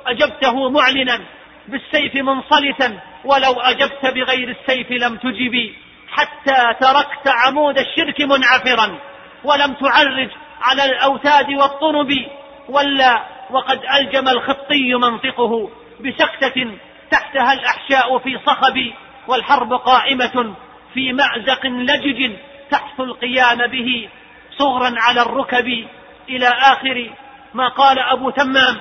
أجبته 0.07 0.69
معلنا 0.69 1.19
بالسيف 1.67 2.15
منصلتا 2.15 2.99
ولو 3.25 3.53
أجبت 3.53 4.05
بغير 4.05 4.49
السيف 4.49 4.91
لم 4.91 5.17
تجبي 5.17 5.75
حتى 6.11 6.73
تركت 6.79 7.27
عمود 7.27 7.77
الشرك 7.77 8.21
منعفرا 8.21 8.99
ولم 9.43 9.73
تعرج 9.73 10.29
على 10.61 10.85
الأوتاد 10.85 11.49
والطنب. 11.49 12.25
ولا 12.69 13.25
وقد 13.49 13.79
ألجم 13.95 14.27
الخطي 14.27 14.93
منطقه 14.93 15.69
بسكتة 15.99 16.71
تحتها 17.11 17.53
الأحشاء 17.53 18.17
في 18.17 18.39
صخب. 18.45 18.93
والحرب 19.27 19.73
قائمة 19.73 20.55
في 20.93 21.13
معزق 21.13 21.65
لجج 21.65 22.31
تحث 22.71 22.99
القيام 22.99 23.67
به 23.67 24.09
صغرا 24.57 24.93
على 24.97 25.21
الركب 25.21 25.87
إلى 26.29 26.47
آخر 26.47 27.09
ما 27.53 27.67
قال 27.67 27.99
أبو 27.99 28.29
تمام 28.29 28.77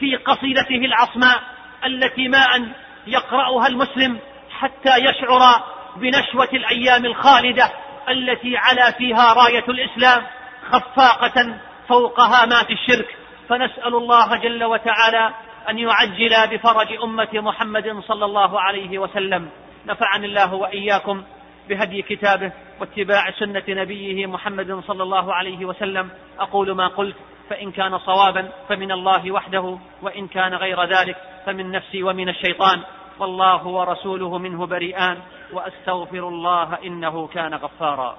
في 0.00 0.16
قصيدته 0.16 0.84
العصماء 0.84 1.42
التي 1.84 2.28
ما 2.28 2.56
أن 2.56 2.72
يقرأها 3.06 3.66
المسلم 3.66 4.18
حتى 4.50 4.98
يشعر 4.98 5.62
بنشوة 5.96 6.48
الأيام 6.52 7.04
الخالدة 7.04 7.70
التي 8.08 8.56
علا 8.56 8.90
فيها 8.90 9.32
راية 9.32 9.64
الإسلام 9.68 10.26
خفاقة 10.70 11.58
فوق 11.88 12.20
هامات 12.20 12.70
الشرك. 12.70 13.16
فنسأل 13.48 13.94
الله 13.94 14.36
جل 14.36 14.64
وتعالى 14.64 15.34
أن 15.70 15.78
يعجل 15.78 16.56
بفرج 16.56 16.92
أمة 17.04 17.28
محمد 17.34 18.00
صلى 18.00 18.24
الله 18.24 18.60
عليه 18.60 18.98
وسلم. 18.98 19.50
نفعني 19.86 20.26
الله 20.26 20.54
وإياكم 20.54 21.22
بهدي 21.68 22.02
كتابه 22.02 22.52
واتباع 22.80 23.30
سنة 23.30 23.64
نبيه 23.68 24.26
محمد 24.26 24.80
صلى 24.86 25.02
الله 25.02 25.34
عليه 25.34 25.64
وسلم. 25.64 26.10
أقول 26.38 26.72
ما 26.72 26.88
قلت 26.88 27.16
فإن 27.50 27.72
كان 27.72 27.98
صوابا 27.98 28.48
فمن 28.68 28.92
الله 28.92 29.30
وحده 29.30 29.78
وإن 30.02 30.28
كان 30.28 30.54
غير 30.54 30.84
ذلك 30.84 31.16
فمن 31.46 31.70
نفسي 31.70 32.02
ومن 32.02 32.28
الشيطان. 32.28 32.82
والله 33.18 33.66
ورسوله 33.66 34.38
منه 34.38 34.66
بريئان 34.66 35.18
وأستغفر 35.52 36.28
الله 36.28 36.78
إنه 36.84 37.26
كان 37.26 37.54
غفارا. 37.54 38.16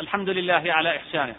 الحمد 0.00 0.28
لله 0.28 0.62
على 0.66 0.96
إحسانه 0.96 1.34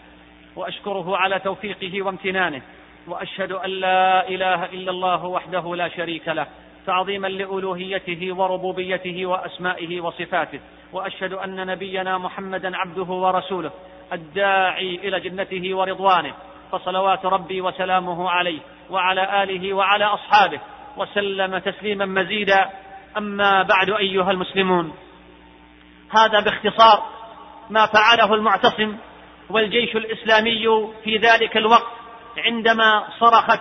وأشكره 0.56 1.16
على 1.16 1.38
توفيقه 1.38 2.02
وامتنانه 2.02 2.62
وأشهد 3.08 3.52
أن 3.52 3.70
لا 3.70 4.28
إله 4.28 4.64
إلا 4.64 4.90
الله 4.90 5.24
وحده 5.24 5.76
لا 5.76 5.88
شريك 5.88 6.28
له 6.28 6.46
تعظيما 6.86 7.26
لألوهيته 7.26 8.32
وربوبيته 8.32 9.26
وأسمائه 9.26 10.00
وصفاته 10.00 10.60
وأشهد 10.92 11.32
أن 11.32 11.66
نبينا 11.66 12.18
محمدا 12.18 12.76
عبده 12.76 13.12
ورسوله 13.12 13.70
الداعي 14.12 14.94
إلى 14.94 15.20
جنته 15.20 15.74
ورضوانه 15.74 16.34
فصلوات 16.72 17.26
ربي 17.26 17.60
وسلامه 17.60 18.30
عليه 18.30 18.60
وعلى 18.90 19.42
آله 19.42 19.72
وعلى 19.72 20.04
أصحابه 20.04 20.60
وسلم 20.96 21.58
تسليما 21.58 22.06
مزيدا. 22.06 22.70
أما 23.16 23.62
بعد 23.62 23.90
أيها 23.90 24.30
المسلمون 24.30 24.92
هذا 26.10 26.40
باختصار 26.40 27.02
ما 27.70 27.86
فعله 27.86 28.34
المعتصم 28.34 28.96
والجيش 29.50 29.96
الإسلامي 29.96 30.88
في 31.04 31.16
ذلك 31.16 31.56
الوقت 31.56 32.03
عندما 32.38 33.04
صرخت 33.20 33.60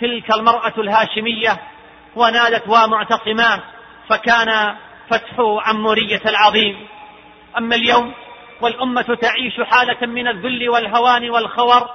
تلك 0.00 0.34
المرأة 0.34 0.72
الهاشمية 0.78 1.60
ونادت 2.16 2.68
ومعتصمان 2.68 3.60
فكان 4.08 4.76
فتح 5.10 5.34
عمورية 5.38 6.22
العظيم. 6.26 6.86
أما 7.58 7.76
اليوم 7.76 8.14
والأمة 8.60 9.18
تعيش 9.20 9.60
حالة 9.60 10.06
من 10.06 10.28
الذل 10.28 10.68
والهوان 10.68 11.30
والخور 11.30 11.90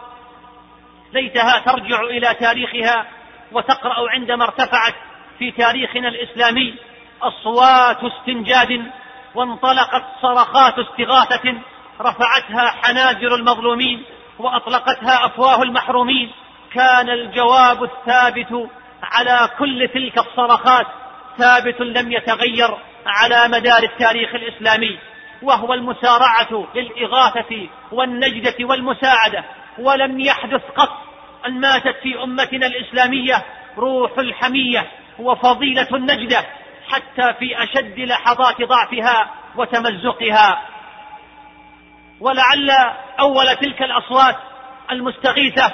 ليتها 1.14 1.60
ترجع 1.60 2.02
إلى 2.02 2.34
تاريخها 2.34 3.06
وتقرأ 3.52 4.10
عندما 4.10 4.44
ارتفعت 4.44 4.94
في 5.40 5.52
تاريخنا 5.52 6.08
الإسلامي 6.08 6.76
أصوات 7.22 7.98
استنجاد 8.04 8.92
وانطلقت 9.36 10.04
صرخات 10.22 10.80
استغاثة 10.80 11.54
رفعتها 12.02 12.76
حناجر 12.84 13.36
المظلومين 13.36 14.04
وأطلقتها 14.40 15.26
أفواه 15.26 15.64
المحرومين. 15.64 16.32
كان 16.74 17.10
الجواب 17.10 17.84
الثابت 17.84 18.70
على 19.04 19.50
كل 19.60 19.90
تلك 19.94 20.18
الصرخات. 20.18 20.86
ثابت 21.38 21.82
لم 21.82 22.12
يتغير 22.12 22.78
على 23.06 23.48
مدار 23.48 23.84
التاريخ 23.84 24.36
الإسلامي. 24.36 25.00
وهو 25.42 25.74
المسارعة 25.74 26.68
للإغاثة 26.76 27.68
والنجدة 27.92 28.56
والمساعدة. 28.66 29.44
ولم 29.80 30.20
يحدث 30.20 30.62
قط 30.76 30.98
أن 31.48 31.60
ماتت 31.60 31.96
في 32.04 32.24
أمتنا 32.24 32.68
الإسلامية 32.68 33.46
روح 33.78 34.18
الحمية 34.18 34.88
وفضيلة 35.20 35.88
النجدة 35.94 36.46
حتى 36.90 37.34
في 37.40 37.64
أشد 37.64 38.00
لحظات 38.00 38.62
ضعفها 38.62 39.30
وتمزقها. 39.56 40.62
ولعل 42.20 42.70
أول 43.20 43.56
تلك 43.56 43.82
الأصوات 43.82 44.36
المستغيثة 44.92 45.74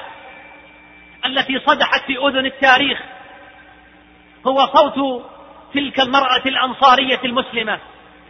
التي 1.25 1.59
صدحت 1.59 2.03
في 2.07 2.17
أذن 2.17 2.45
التاريخ 2.45 2.99
هو 4.47 4.65
صوت 4.65 5.25
تلك 5.73 5.99
المرأة 5.99 6.41
الأنصارية 6.45 7.19
المسلمة 7.25 7.79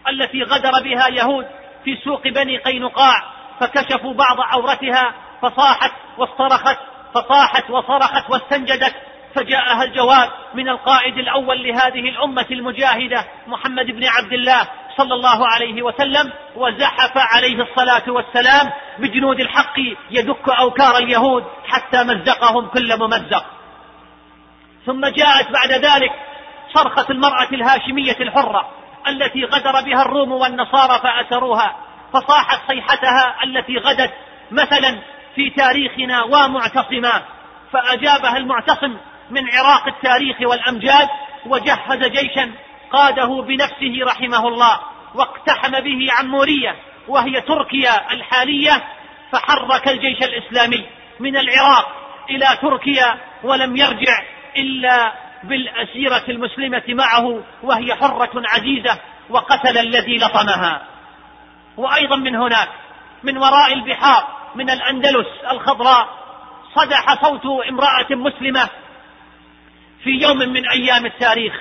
التي 0.10 0.44
غدر 0.44 0.72
بها 0.84 1.08
يهود 1.08 1.46
في 1.84 1.98
سوق 2.04 2.28
بني 2.28 2.58
قينقاع 2.58 3.16
فكشفوا 3.60 4.14
بعض 4.14 4.38
عورتها 4.40 5.14
فصاحت 5.42 5.92
واصطرخت 6.18 6.78
فصاحت 7.14 7.70
وصرخت 7.70 8.30
واستنجدت 8.30 8.96
فجاءها 9.36 9.84
الجواب 9.84 10.30
من 10.54 10.70
القائد 10.70 11.18
الأول 11.18 11.64
لهذه 11.64 12.10
الأمة 12.10 12.46
المجاهدة 12.52 13.26
محمد 13.48 13.86
بن 13.86 14.04
عبد 14.08 14.34
الله. 14.34 14.68
صلى 14.98 15.14
الله 15.14 15.48
عليه 15.48 15.82
وسلم 15.82 16.34
وزحف 16.56 17.12
عليه 17.16 17.64
الصلاة 17.64 18.04
والسلام 18.08 18.72
بجنود 19.00 19.40
الحق 19.40 19.80
يدك 20.12 20.50
أوكار 20.50 20.98
اليهود 20.98 21.44
حتى 21.68 22.04
مزقهم 22.04 22.68
كل 22.68 23.00
ممزق. 23.00 23.46
ثم 24.86 25.06
جاءت 25.06 25.52
بعد 25.52 25.72
ذلك 25.72 26.12
صرخة 26.74 27.06
المرأة 27.10 27.50
الهاشمية 27.54 28.18
الحرة 28.22 28.70
التي 29.08 29.46
غدر 29.46 29.82
بها 29.82 30.02
الروم 30.02 30.32
والنصارى 30.32 31.00
فأسروها 31.00 31.76
فصاحت 32.14 32.60
صيحتها 32.68 33.36
التي 33.44 33.78
غدت 33.78 34.14
مثلا 34.52 35.00
في 35.36 35.50
تاريخنا 35.50 36.24
ومعتصما 36.24 37.22
فأجابها 37.72 38.38
المعتصم 38.38 38.98
من 39.30 39.44
عراق 39.54 39.88
التاريخ 39.88 40.38
والأمجاد 40.42 41.08
وجهز 41.46 42.04
جيشا 42.04 42.52
قاده 42.96 43.42
بنفسه 43.42 44.00
رحمه 44.04 44.48
الله 44.48 44.80
واقتحم 45.16 45.72
به 45.72 46.08
عمورية 46.12 46.76
وهي 47.08 47.42
تركيا 47.42 48.14
الحالية 48.14 48.84
فحرك 49.32 49.88
الجيش 49.88 50.24
الإسلامي 50.24 50.86
من 51.20 51.38
العراق 51.38 51.88
إلى 52.30 52.46
تركيا 52.62 53.18
ولم 53.44 53.78
يرجع 53.78 54.24
إلا 54.58 55.14
بالأسيرة 55.44 56.24
المسلمة 56.30 56.84
معه 56.90 57.44
وهي 57.64 57.96
حرة 57.96 58.32
عزيزة 58.54 59.00
وقتل 59.30 59.78
الذي 59.78 60.18
لطمها. 60.18 60.88
وأيضا 61.78 62.16
من 62.16 62.36
هناك 62.36 62.70
من 63.24 63.38
وراء 63.38 63.74
البحار 63.74 64.28
من 64.56 64.70
الأندلس 64.70 65.28
الخضراء 65.52 66.08
صدح 66.76 67.24
صوت 67.24 67.46
امرأة 67.70 68.08
مسلمة 68.10 68.70
في 70.04 70.10
يوم 70.10 70.38
من 70.38 70.70
أيام 70.70 71.06
التاريخ. 71.06 71.54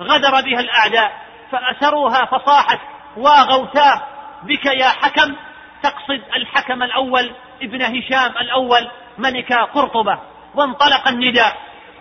غدر 0.00 0.40
بها 0.40 0.60
الأعداء 0.60 1.12
فأسروها 1.52 2.24
فصاحت 2.24 2.78
واغوتاه. 3.16 4.02
بك 4.42 4.66
يا 4.66 4.88
حكم 4.88 5.36
تقصد 5.82 6.22
الحكم 6.36 6.82
الأول 6.82 7.30
ابن 7.62 7.82
هشام 7.82 8.38
الأول 8.40 8.90
ملك 9.18 9.52
قرطبة. 9.52 10.18
وانطلق 10.54 11.08
النداء 11.08 11.56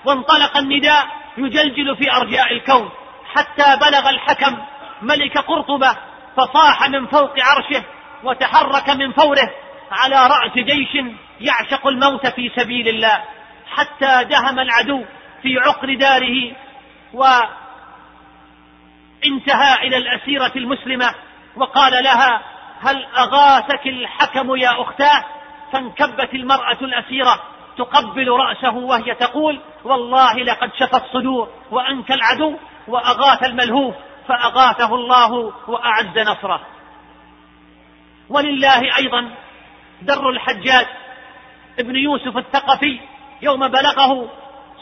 وانطلق 0.06 0.58
النداء 0.58 1.08
يجلجل 1.38 1.96
في 1.96 2.12
أرجاء 2.12 2.54
الكون. 2.54 2.90
حتى 3.36 3.78
بلغ 3.82 4.10
الحكم 4.10 4.58
ملك 5.02 5.38
قرطبة 5.38 5.96
فصاح 6.38 6.90
من 6.90 7.08
فوق 7.08 7.34
عرشه 7.40 7.84
وتحرك 8.24 8.90
من 8.90 9.12
فوره 9.12 9.50
على 9.92 10.28
رأس 10.28 10.54
جيش 10.54 11.06
يعشق 11.42 11.88
الموت 11.88 12.28
في 12.28 12.52
سبيل 12.56 12.88
الله. 12.88 13.24
حتى 13.72 14.24
دهم 14.24 14.60
العدو 14.60 15.06
في 15.42 15.60
عقر 15.60 15.96
داره 15.96 16.56
وانتهى 19.32 19.88
إلى 19.88 19.98
الأسيرة 19.98 20.52
المسلمة 20.56 21.16
وقال 21.56 22.04
لها 22.04 22.42
هل 22.82 23.06
أغاثك 23.06 23.88
الحكم 23.88 24.56
يا 24.56 24.82
أختاه؟ 24.82 25.24
فانكبت 25.74 26.34
المرأة 26.34 26.78
الأسيرة 26.82 27.40
تقبل 27.78 28.30
رأسه 28.30 28.76
وهي 28.76 29.16
تقول 29.16 29.60
والله 29.84 30.34
لقد 30.34 30.72
شفى 30.80 30.98
الصدور 30.98 31.50
وأنكى 31.72 32.14
العدو 32.14 32.58
وأغاث 32.88 33.44
الملهوف 33.44 33.96
فأغاثه 34.28 34.96
الله 34.96 35.54
وأعز 35.68 36.18
نصره. 36.18 36.62
ولله 38.30 38.98
أيضا 38.98 39.32
در 40.02 40.30
الحجاج 40.30 40.88
ابن 41.80 41.96
يوسف 41.96 42.38
الثقفي 42.38 43.00
يوم 43.42 43.68
بلغه 43.68 44.30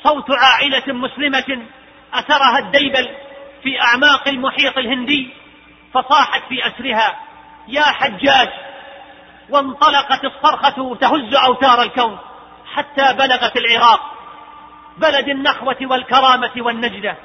صوت 0.04 0.32
عائلة 0.32 0.94
مسلمة 0.94 1.66
أثرها 2.14 2.60
الديبل 2.60 3.27
في 3.64 3.82
أعماق 3.82 4.28
المحيط 4.28 4.78
الهندي 4.78 5.30
فصاحت 5.94 6.42
في 6.50 6.68
أسرها 6.68 7.20
يا 7.68 7.84
حجاج 7.84 8.50
وانطلقت 9.50 10.26
الصرخة 10.26 10.96
تهز 10.96 11.36
أوتار 11.36 11.82
الكون 11.82 12.18
حتى 12.76 13.14
بلغت 13.14 13.58
العراق 13.58 14.00
بلد 14.98 15.30
النخوة 15.30 15.78
والكرامة 15.82 16.52
والنجدة 16.58 17.18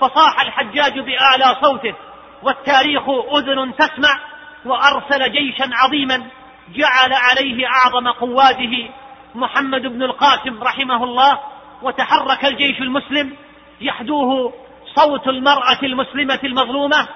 فصاح 0.00 0.40
الحجاج 0.40 0.98
بأعلى 0.98 1.56
صوته 1.62 1.94
والتاريخ 2.42 3.02
أذن 3.08 3.74
تسمع 3.76 4.20
وأرسل 4.64 5.32
جيشا 5.32 5.70
عظيما 5.72 6.26
جعل 6.74 7.12
عليه 7.12 7.66
أعظم 7.66 8.08
قواده 8.08 8.88
محمد 9.34 9.82
بن 9.82 10.02
القاسم 10.02 10.62
رحمه 10.62 11.04
الله 11.04 11.38
وتحرك 11.82 12.44
الجيش 12.44 12.80
المسلم 12.80 13.36
يحدوه 13.80 14.52
صوت 14.96 15.28
المرأة 15.28 15.78
المسلمة 15.82 16.40
المظلومة 16.44 17.08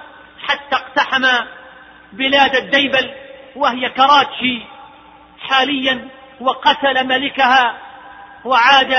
حتى 0.48 0.76
اقتحم 0.76 1.26
بلاد 2.12 2.56
الديبل 2.56 3.10
وهي 3.56 3.88
كراتشي 3.88 4.62
حاليا 5.40 6.08
وقتل 6.40 7.06
ملكها 7.06 7.78
وعاد 8.44 8.96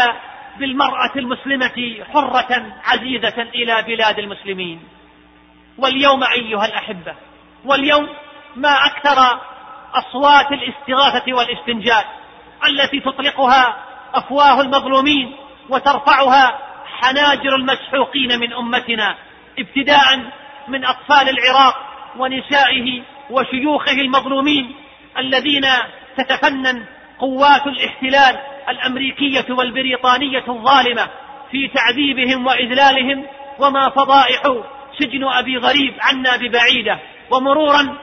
بالمرأة 0.59 1.12
المسلمة 1.15 2.03
حرة 2.13 2.65
عزيزة 2.86 3.41
إلى 3.41 3.81
بلاد 3.81 4.19
المسلمين. 4.19 4.83
واليوم 5.77 6.23
أيها 6.23 6.65
الأحبة 6.65 7.15
واليوم 7.65 8.09
ما 8.55 8.86
أكثر 8.86 9.39
أصوات 9.93 10.51
الاستغاثة 10.51 11.33
والاستنجاد 11.33 12.05
التي 12.67 12.99
تطلقها 12.99 13.75
أفواه 14.13 14.62
المظلومين 14.62 15.36
وترفعها 15.69 16.59
حناجر 17.03 17.55
المسحوقين 17.55 18.39
من 18.39 18.53
أمتنا 18.53 19.15
ابتداء 19.59 20.19
من 20.67 20.85
أطفال 20.85 21.29
العراق 21.29 21.75
ونسائه 22.17 23.01
وشيوخه 23.29 23.91
المظلومين 23.91 24.75
الذين 25.17 25.65
تتفنن 26.17 26.85
قوات 27.19 27.67
الاحتلال 27.67 28.39
الأمريكية 28.69 29.45
والبريطانية 29.49 30.43
الظالمة 30.47 31.07
في 31.51 31.67
تعذيبهم 31.67 32.45
وإذلالهم 32.47 33.25
وما 33.59 33.89
فضائح 33.89 34.41
سجن 34.99 35.23
أبي 35.23 35.57
غريب 35.57 35.93
عنا 36.01 36.37
ببعيدة. 36.37 36.99
ومرورا 37.31 37.97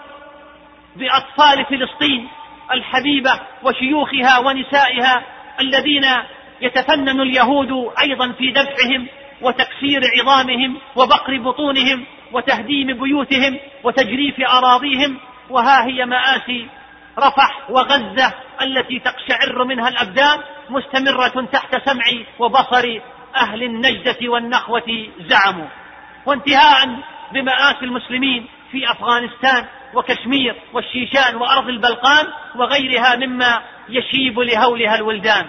بأطفال 0.96 1.64
فلسطين 1.64 2.28
الحبيبة 2.72 3.40
وشيوخها 3.62 4.38
ونسائها 4.38 5.22
الذين 5.60 6.04
يتفنن 6.60 7.20
اليهود 7.20 7.92
أيضا 8.02 8.32
في 8.32 8.50
ذبحهم 8.50 9.06
وتكسير 9.42 10.00
عظامهم 10.20 10.76
وبقر 10.96 11.38
بطونهم 11.38 12.04
وتهديم 12.32 12.86
بيوتهم 12.86 13.58
وتجريف 13.84 14.40
أراضيهم 14.40 15.18
وها 15.50 15.86
هي 15.86 16.06
مآسي 16.06 16.66
رفح 17.18 17.70
وغزة 17.70 18.32
التي 18.62 18.98
تقشعر 18.98 19.64
منها 19.64 19.88
الأبدان 19.88 20.38
مستمرة 20.70 21.48
تحت 21.52 21.76
سمع 21.88 22.04
وبصر 22.38 23.00
أهل 23.36 23.62
النجدة 23.62 24.28
والنخوة 24.28 25.08
زعموا. 25.20 25.68
وانتهاء 26.26 26.86
بمآسي 27.32 27.84
المسلمين 27.84 28.46
في 28.72 28.90
أفغانستان 28.90 29.64
وكشمير 29.94 30.56
والشيشان 30.72 31.36
وأرض 31.36 31.68
البلقان 31.68 32.26
وغيرها 32.56 33.16
مما 33.16 33.62
يشيب 33.88 34.38
لهولها 34.38 34.94
الولدان. 34.94 35.46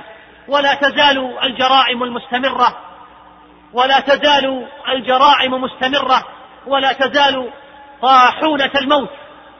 ولا 0.51 0.73
تزال 0.73 1.37
الجرائم 1.43 2.03
المستمرة 2.03 2.77
ولا 3.73 3.99
تزال 3.99 4.67
الجرائم 4.89 5.53
مستمرة 5.53 6.27
ولا 6.67 6.93
تزال 6.93 7.51
طاحونة 8.01 8.71
الموت 8.81 9.09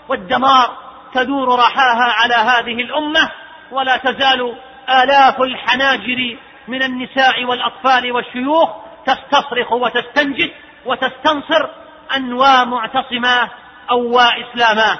والدمار 0.10 0.78
تدور 1.14 1.60
رحاها 1.60 2.14
على 2.14 2.34
هذه 2.34 2.82
الأمة 2.82 3.30
ولا 3.72 3.98
تزال 3.98 4.56
آلاف 4.90 5.42
الحناجر 5.42 6.38
من 6.68 6.84
النساء 6.84 7.44
والأطفال 7.44 8.12
والشيوخ 8.12 8.70
تستصرخ 9.06 9.72
وتستنجد 9.72 10.52
وتستنصر 10.86 11.70
أنوى 12.16 12.66
معتصما 12.66 13.50
أو 13.92 14.20
إسلاما. 14.20 15.00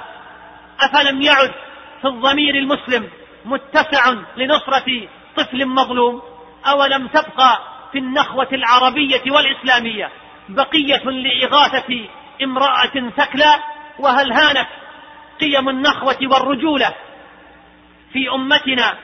أفلم 0.80 1.22
يعد 1.22 1.52
في 2.02 2.08
الضمير 2.08 2.54
المسلم 2.54 3.10
متسع 3.44 4.14
لنصرة 4.36 5.08
طفل 5.36 5.66
مظلوم 5.66 6.22
أولم 6.66 7.06
تبقى 7.06 7.58
في 7.92 7.98
النخوة 7.98 8.48
العربية 8.52 9.22
والإسلامية 9.30 10.10
بقية 10.48 11.04
لإغاثة 11.04 12.08
امرأة 12.42 13.10
ثكلى؟ 13.16 13.54
وهل 13.98 14.32
هانت 14.32 14.68
قيم 15.40 15.68
النخوة 15.68 16.16
والرجولة 16.22 16.94
في 18.12 18.30
أمتنا 18.34 18.94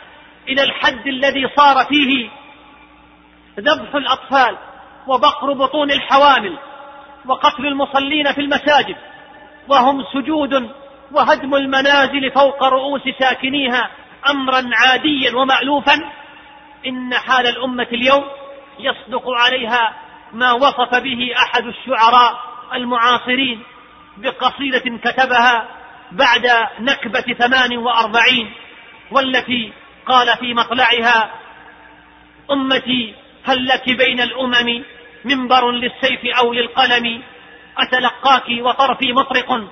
إلى 0.49 0.63
الحد 0.63 1.07
الذي 1.07 1.49
صار 1.57 1.85
فيه 1.85 2.29
ذبح 3.61 3.95
الأطفال 3.95 4.59
وبقر 5.07 5.53
بطون 5.53 5.91
الحوامل 5.91 6.59
وقتل 7.27 7.67
المصلين 7.67 8.33
في 8.33 8.41
المساجد 8.41 8.97
وهم 9.69 10.05
سجود 10.13 10.71
وهدم 11.13 11.55
المنازل 11.55 12.31
فوق 12.31 12.65
رؤوس 12.65 13.03
ساكنيها 13.21 13.91
أمرا 14.31 14.71
عاديا 14.75 15.37
ومألوفا 15.37 16.11
إن 16.87 17.15
حال 17.15 17.47
الأمة 17.47 17.87
اليوم 17.93 18.25
يصدق 18.79 19.31
عليها 19.31 19.97
ما 20.33 20.53
وصف 20.53 20.95
به 20.95 21.33
أحد 21.37 21.67
الشعراء 21.67 22.41
المعاصرين 22.75 23.63
بقصيدة 24.17 24.99
كتبها 25.05 25.69
بعد 26.13 26.69
نكبة 26.81 27.35
ثمان 27.35 27.79
وأربعين 27.79 28.53
والتي 29.11 29.73
قال 30.07 30.37
في 30.37 30.55
مطلعها 30.55 31.31
أمتي 32.51 33.15
هل 33.45 33.67
لك 33.67 33.91
بين 33.91 34.21
الأمم 34.21 34.85
منبر 35.25 35.71
للسيف 35.71 36.37
أو 36.39 36.53
للقلم؟ 36.53 37.23
أتلقاك 37.79 38.45
وطرفي 38.61 39.13
مطرق 39.13 39.69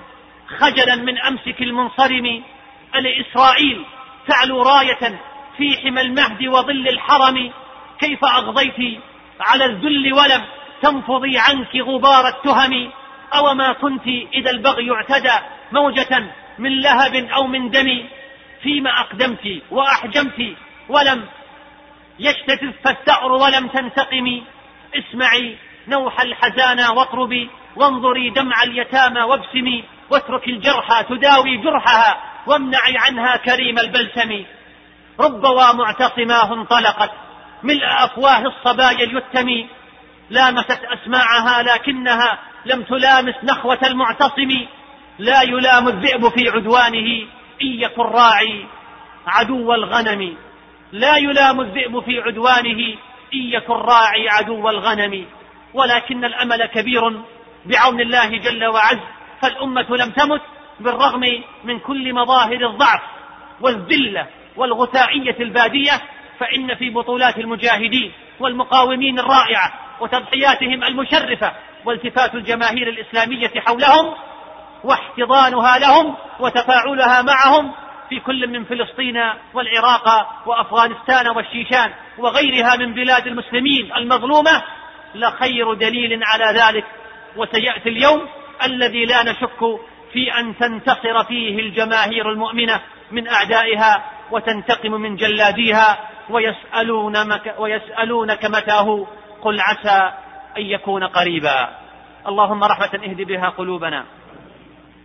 خجلا 0.47 0.95
من 0.95 1.17
أمسك 1.17 1.61
المنصرم 1.61 2.43
الاسرائيل 2.95 3.85
تعلو 4.27 4.61
راية 4.61 5.19
في 5.57 5.77
حمى 5.77 6.01
المهد 6.01 6.47
وظل 6.47 6.87
الحرم 6.87 7.51
كيف 7.99 8.25
أغضيت 8.25 8.99
على 9.39 9.65
الذل 9.65 10.13
ولم 10.13 10.43
تنفضي 10.81 11.37
عنك 11.37 11.75
غبار 11.75 12.27
التهم؟ 12.27 12.91
أو 13.33 13.53
ما 13.53 13.73
كنت 13.73 14.07
إذا 14.33 14.51
البغي 14.51 14.91
اعتدى 14.91 15.33
موجة 15.71 16.31
من 16.59 16.81
لهب 16.81 17.15
أو 17.15 17.47
من 17.47 17.69
دم؟ 17.69 18.03
فيما 18.61 18.99
أقدمت 18.99 19.61
وأحجمت 19.71 20.55
ولم 20.89 21.25
يشتتف 22.19 22.73
فالثأر 22.83 23.31
ولم 23.31 23.67
تنتقمي 23.67 24.43
اسمعي 24.95 25.57
نوح 25.87 26.21
الحزانى 26.21 26.87
واطربي 26.87 27.49
وانظري 27.75 28.29
دمع 28.29 28.63
اليتامى 28.63 29.21
وابسمي 29.21 29.83
واترك 30.09 30.47
الجرحى 30.47 31.03
تداوي 31.03 31.57
جرحها. 31.57 32.36
وامنعي 32.47 32.97
عنها 32.97 33.37
كريم 33.37 33.79
البلسم. 33.79 34.45
ربوا 35.19 35.71
معتصماه 35.73 36.53
انطلقت 36.53 37.11
ملء 37.63 37.85
أفواه 37.85 38.43
الصبايا 38.47 39.03
اليتم. 39.03 39.67
لامست 40.29 40.79
أسماعها 40.83 41.63
لكنها 41.63 42.39
لم 42.65 42.83
تلامس 42.83 43.35
نخوة 43.43 43.79
المعتصم. 43.83 44.65
لا 45.19 45.41
يلام 45.41 45.87
الذئب 45.87 46.29
في 46.29 46.49
عدوانه 46.49 47.27
إن 47.61 47.67
يكن 47.67 48.01
راعي 48.01 48.65
عدو 49.27 49.73
الغنم. 49.73 50.37
لا 50.91 51.17
يلام 51.17 51.61
الذئب 51.61 51.99
في 51.99 52.21
عدوانه 52.21 52.95
إن 53.33 53.41
يكن 53.53 53.73
راعي 53.73 54.29
عدو 54.29 54.69
الغنم. 54.69 55.25
ولكن 55.73 56.25
الأمل 56.25 56.65
كبير 56.65 57.01
بعون 57.65 58.01
الله 58.01 58.37
جل 58.37 58.65
وعز 58.65 58.99
فالأمة 59.41 59.95
لم 59.97 60.11
تمت 60.11 60.41
بالرغم 60.79 61.21
من 61.63 61.79
كل 61.79 62.13
مظاهر 62.13 62.69
الضعف 62.69 63.01
والذلة 63.61 64.27
والغثائية 64.55 65.35
البادية 65.39 66.01
فإن 66.39 66.75
في 66.75 66.89
بطولات 66.89 67.37
المجاهدين 67.37 68.11
والمقاومين 68.39 69.19
الرائعة 69.19 69.73
وتضحياتهم 70.01 70.83
المشرفة 70.83 71.51
والتفات 71.85 72.35
الجماهير 72.35 72.89
الإسلامية 72.89 73.51
حولهم 73.59 74.13
واحتضانها 74.83 75.79
لهم 75.79 76.15
وتفاعلها 76.39 77.21
معهم 77.21 77.71
في 78.09 78.19
كل 78.19 78.47
من 78.47 78.63
فلسطين 78.63 79.17
والعراق 79.53 80.27
وأفغانستان 80.45 81.27
والشيشان 81.27 81.93
وغيرها 82.17 82.75
من 82.75 82.93
بلاد 82.93 83.27
المسلمين 83.27 83.93
المظلومة 83.95 84.63
لخير 85.15 85.73
دليل 85.73 86.23
على 86.23 86.59
ذلك. 86.59 86.85
وسيأتي 87.35 87.89
اليوم 87.89 88.27
الذي 88.63 89.05
لا 89.05 89.23
نشك 89.23 89.79
في 90.13 90.39
أن 90.39 90.57
تنتصر 90.57 91.23
فيه 91.23 91.59
الجماهير 91.59 92.31
المؤمنة 92.31 92.81
من 93.11 93.27
أعدائها 93.27 94.03
وتنتقم 94.31 94.91
من 94.91 95.15
جلاديها 95.15 95.97
ويسألونك 97.59 98.45
متى 98.45 98.71
هو 98.71 99.07
قل 99.41 99.59
عسى 99.61 100.11
أن 100.57 100.61
يكون 100.61 101.03
قريبا. 101.03 101.69
اللهم 102.27 102.63
رحمة 102.63 102.99
اهد 103.03 103.21
بها 103.21 103.49
قلوبنا. 103.49 104.05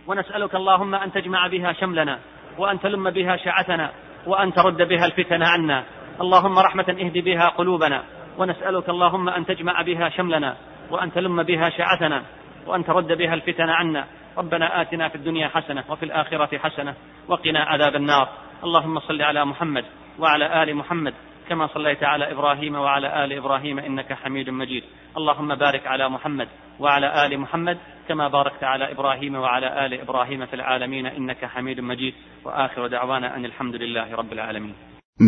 ونسألك 0.07 0.55
اللهم 0.55 0.95
أن 0.95 1.11
تجمع 1.11 1.47
بها 1.47 1.73
شملنا 1.73 2.19
وأن 2.57 2.79
تلم 2.79 3.09
بها 3.09 3.37
شعثنا 3.37 3.91
وأن 4.25 4.53
ترد 4.53 4.81
بها 4.81 5.05
الفتن 5.05 5.43
عنا. 5.43 5.83
اللهم 6.21 6.59
رحمة 6.59 6.89
اهد 6.89 7.17
بها 7.17 7.49
قلوبنا. 7.49 8.03
ونسألك 8.37 8.89
اللهم 8.89 9.29
أن 9.29 9.45
تجمع 9.45 9.81
بها 9.81 10.09
شملنا 10.09 10.55
وأن 10.91 11.11
تلم 11.13 11.43
بها 11.43 11.69
شعثنا 11.69 12.23
وأن 12.67 12.85
ترد 12.85 13.17
بها 13.17 13.33
الفتن 13.33 13.69
عنا. 13.69 14.05
ربنا 14.37 14.81
آتنا 14.81 15.09
في 15.09 15.15
الدنيا 15.15 15.47
حسنة 15.47 15.83
وفي 15.89 16.05
الآخرة 16.05 16.57
حسنة 16.57 16.95
وقنا 17.27 17.59
عذاب 17.59 17.95
النار. 17.95 18.29
اللهم 18.63 18.99
صل 18.99 19.21
على 19.21 19.45
محمد 19.45 19.85
وعلى 20.19 20.63
آل 20.63 20.75
محمد 20.75 21.13
كما 21.49 21.67
صليت 21.67 22.03
على 22.03 22.31
إبراهيم 22.31 22.75
وعلى 22.75 23.25
آل 23.25 23.33
إبراهيم 23.33 23.79
إنك 23.79 24.13
حميد 24.13 24.49
مجيد. 24.49 24.83
اللهم 25.17 25.55
بارك 25.55 25.87
على 25.87 26.09
محمد 26.09 26.47
وعلى 26.79 27.25
آل 27.25 27.39
محمد 27.39 27.77
كما 28.07 28.27
باركت 28.27 28.63
على 28.63 28.91
إبراهيم 28.91 29.35
وعلى 29.35 29.85
آل 29.85 30.01
إبراهيم 30.01 30.45
في 30.45 30.53
العالمين 30.53 31.05
إنك 31.05 31.45
حميد 31.45 31.79
مجيد. 31.79 32.13
وآخر 32.45 32.87
دعوانا 32.87 33.35
أن 33.35 33.45
الحمد 33.45 33.75
لله 33.75 34.15
رب 34.15 34.33
العالمين. 34.33 34.73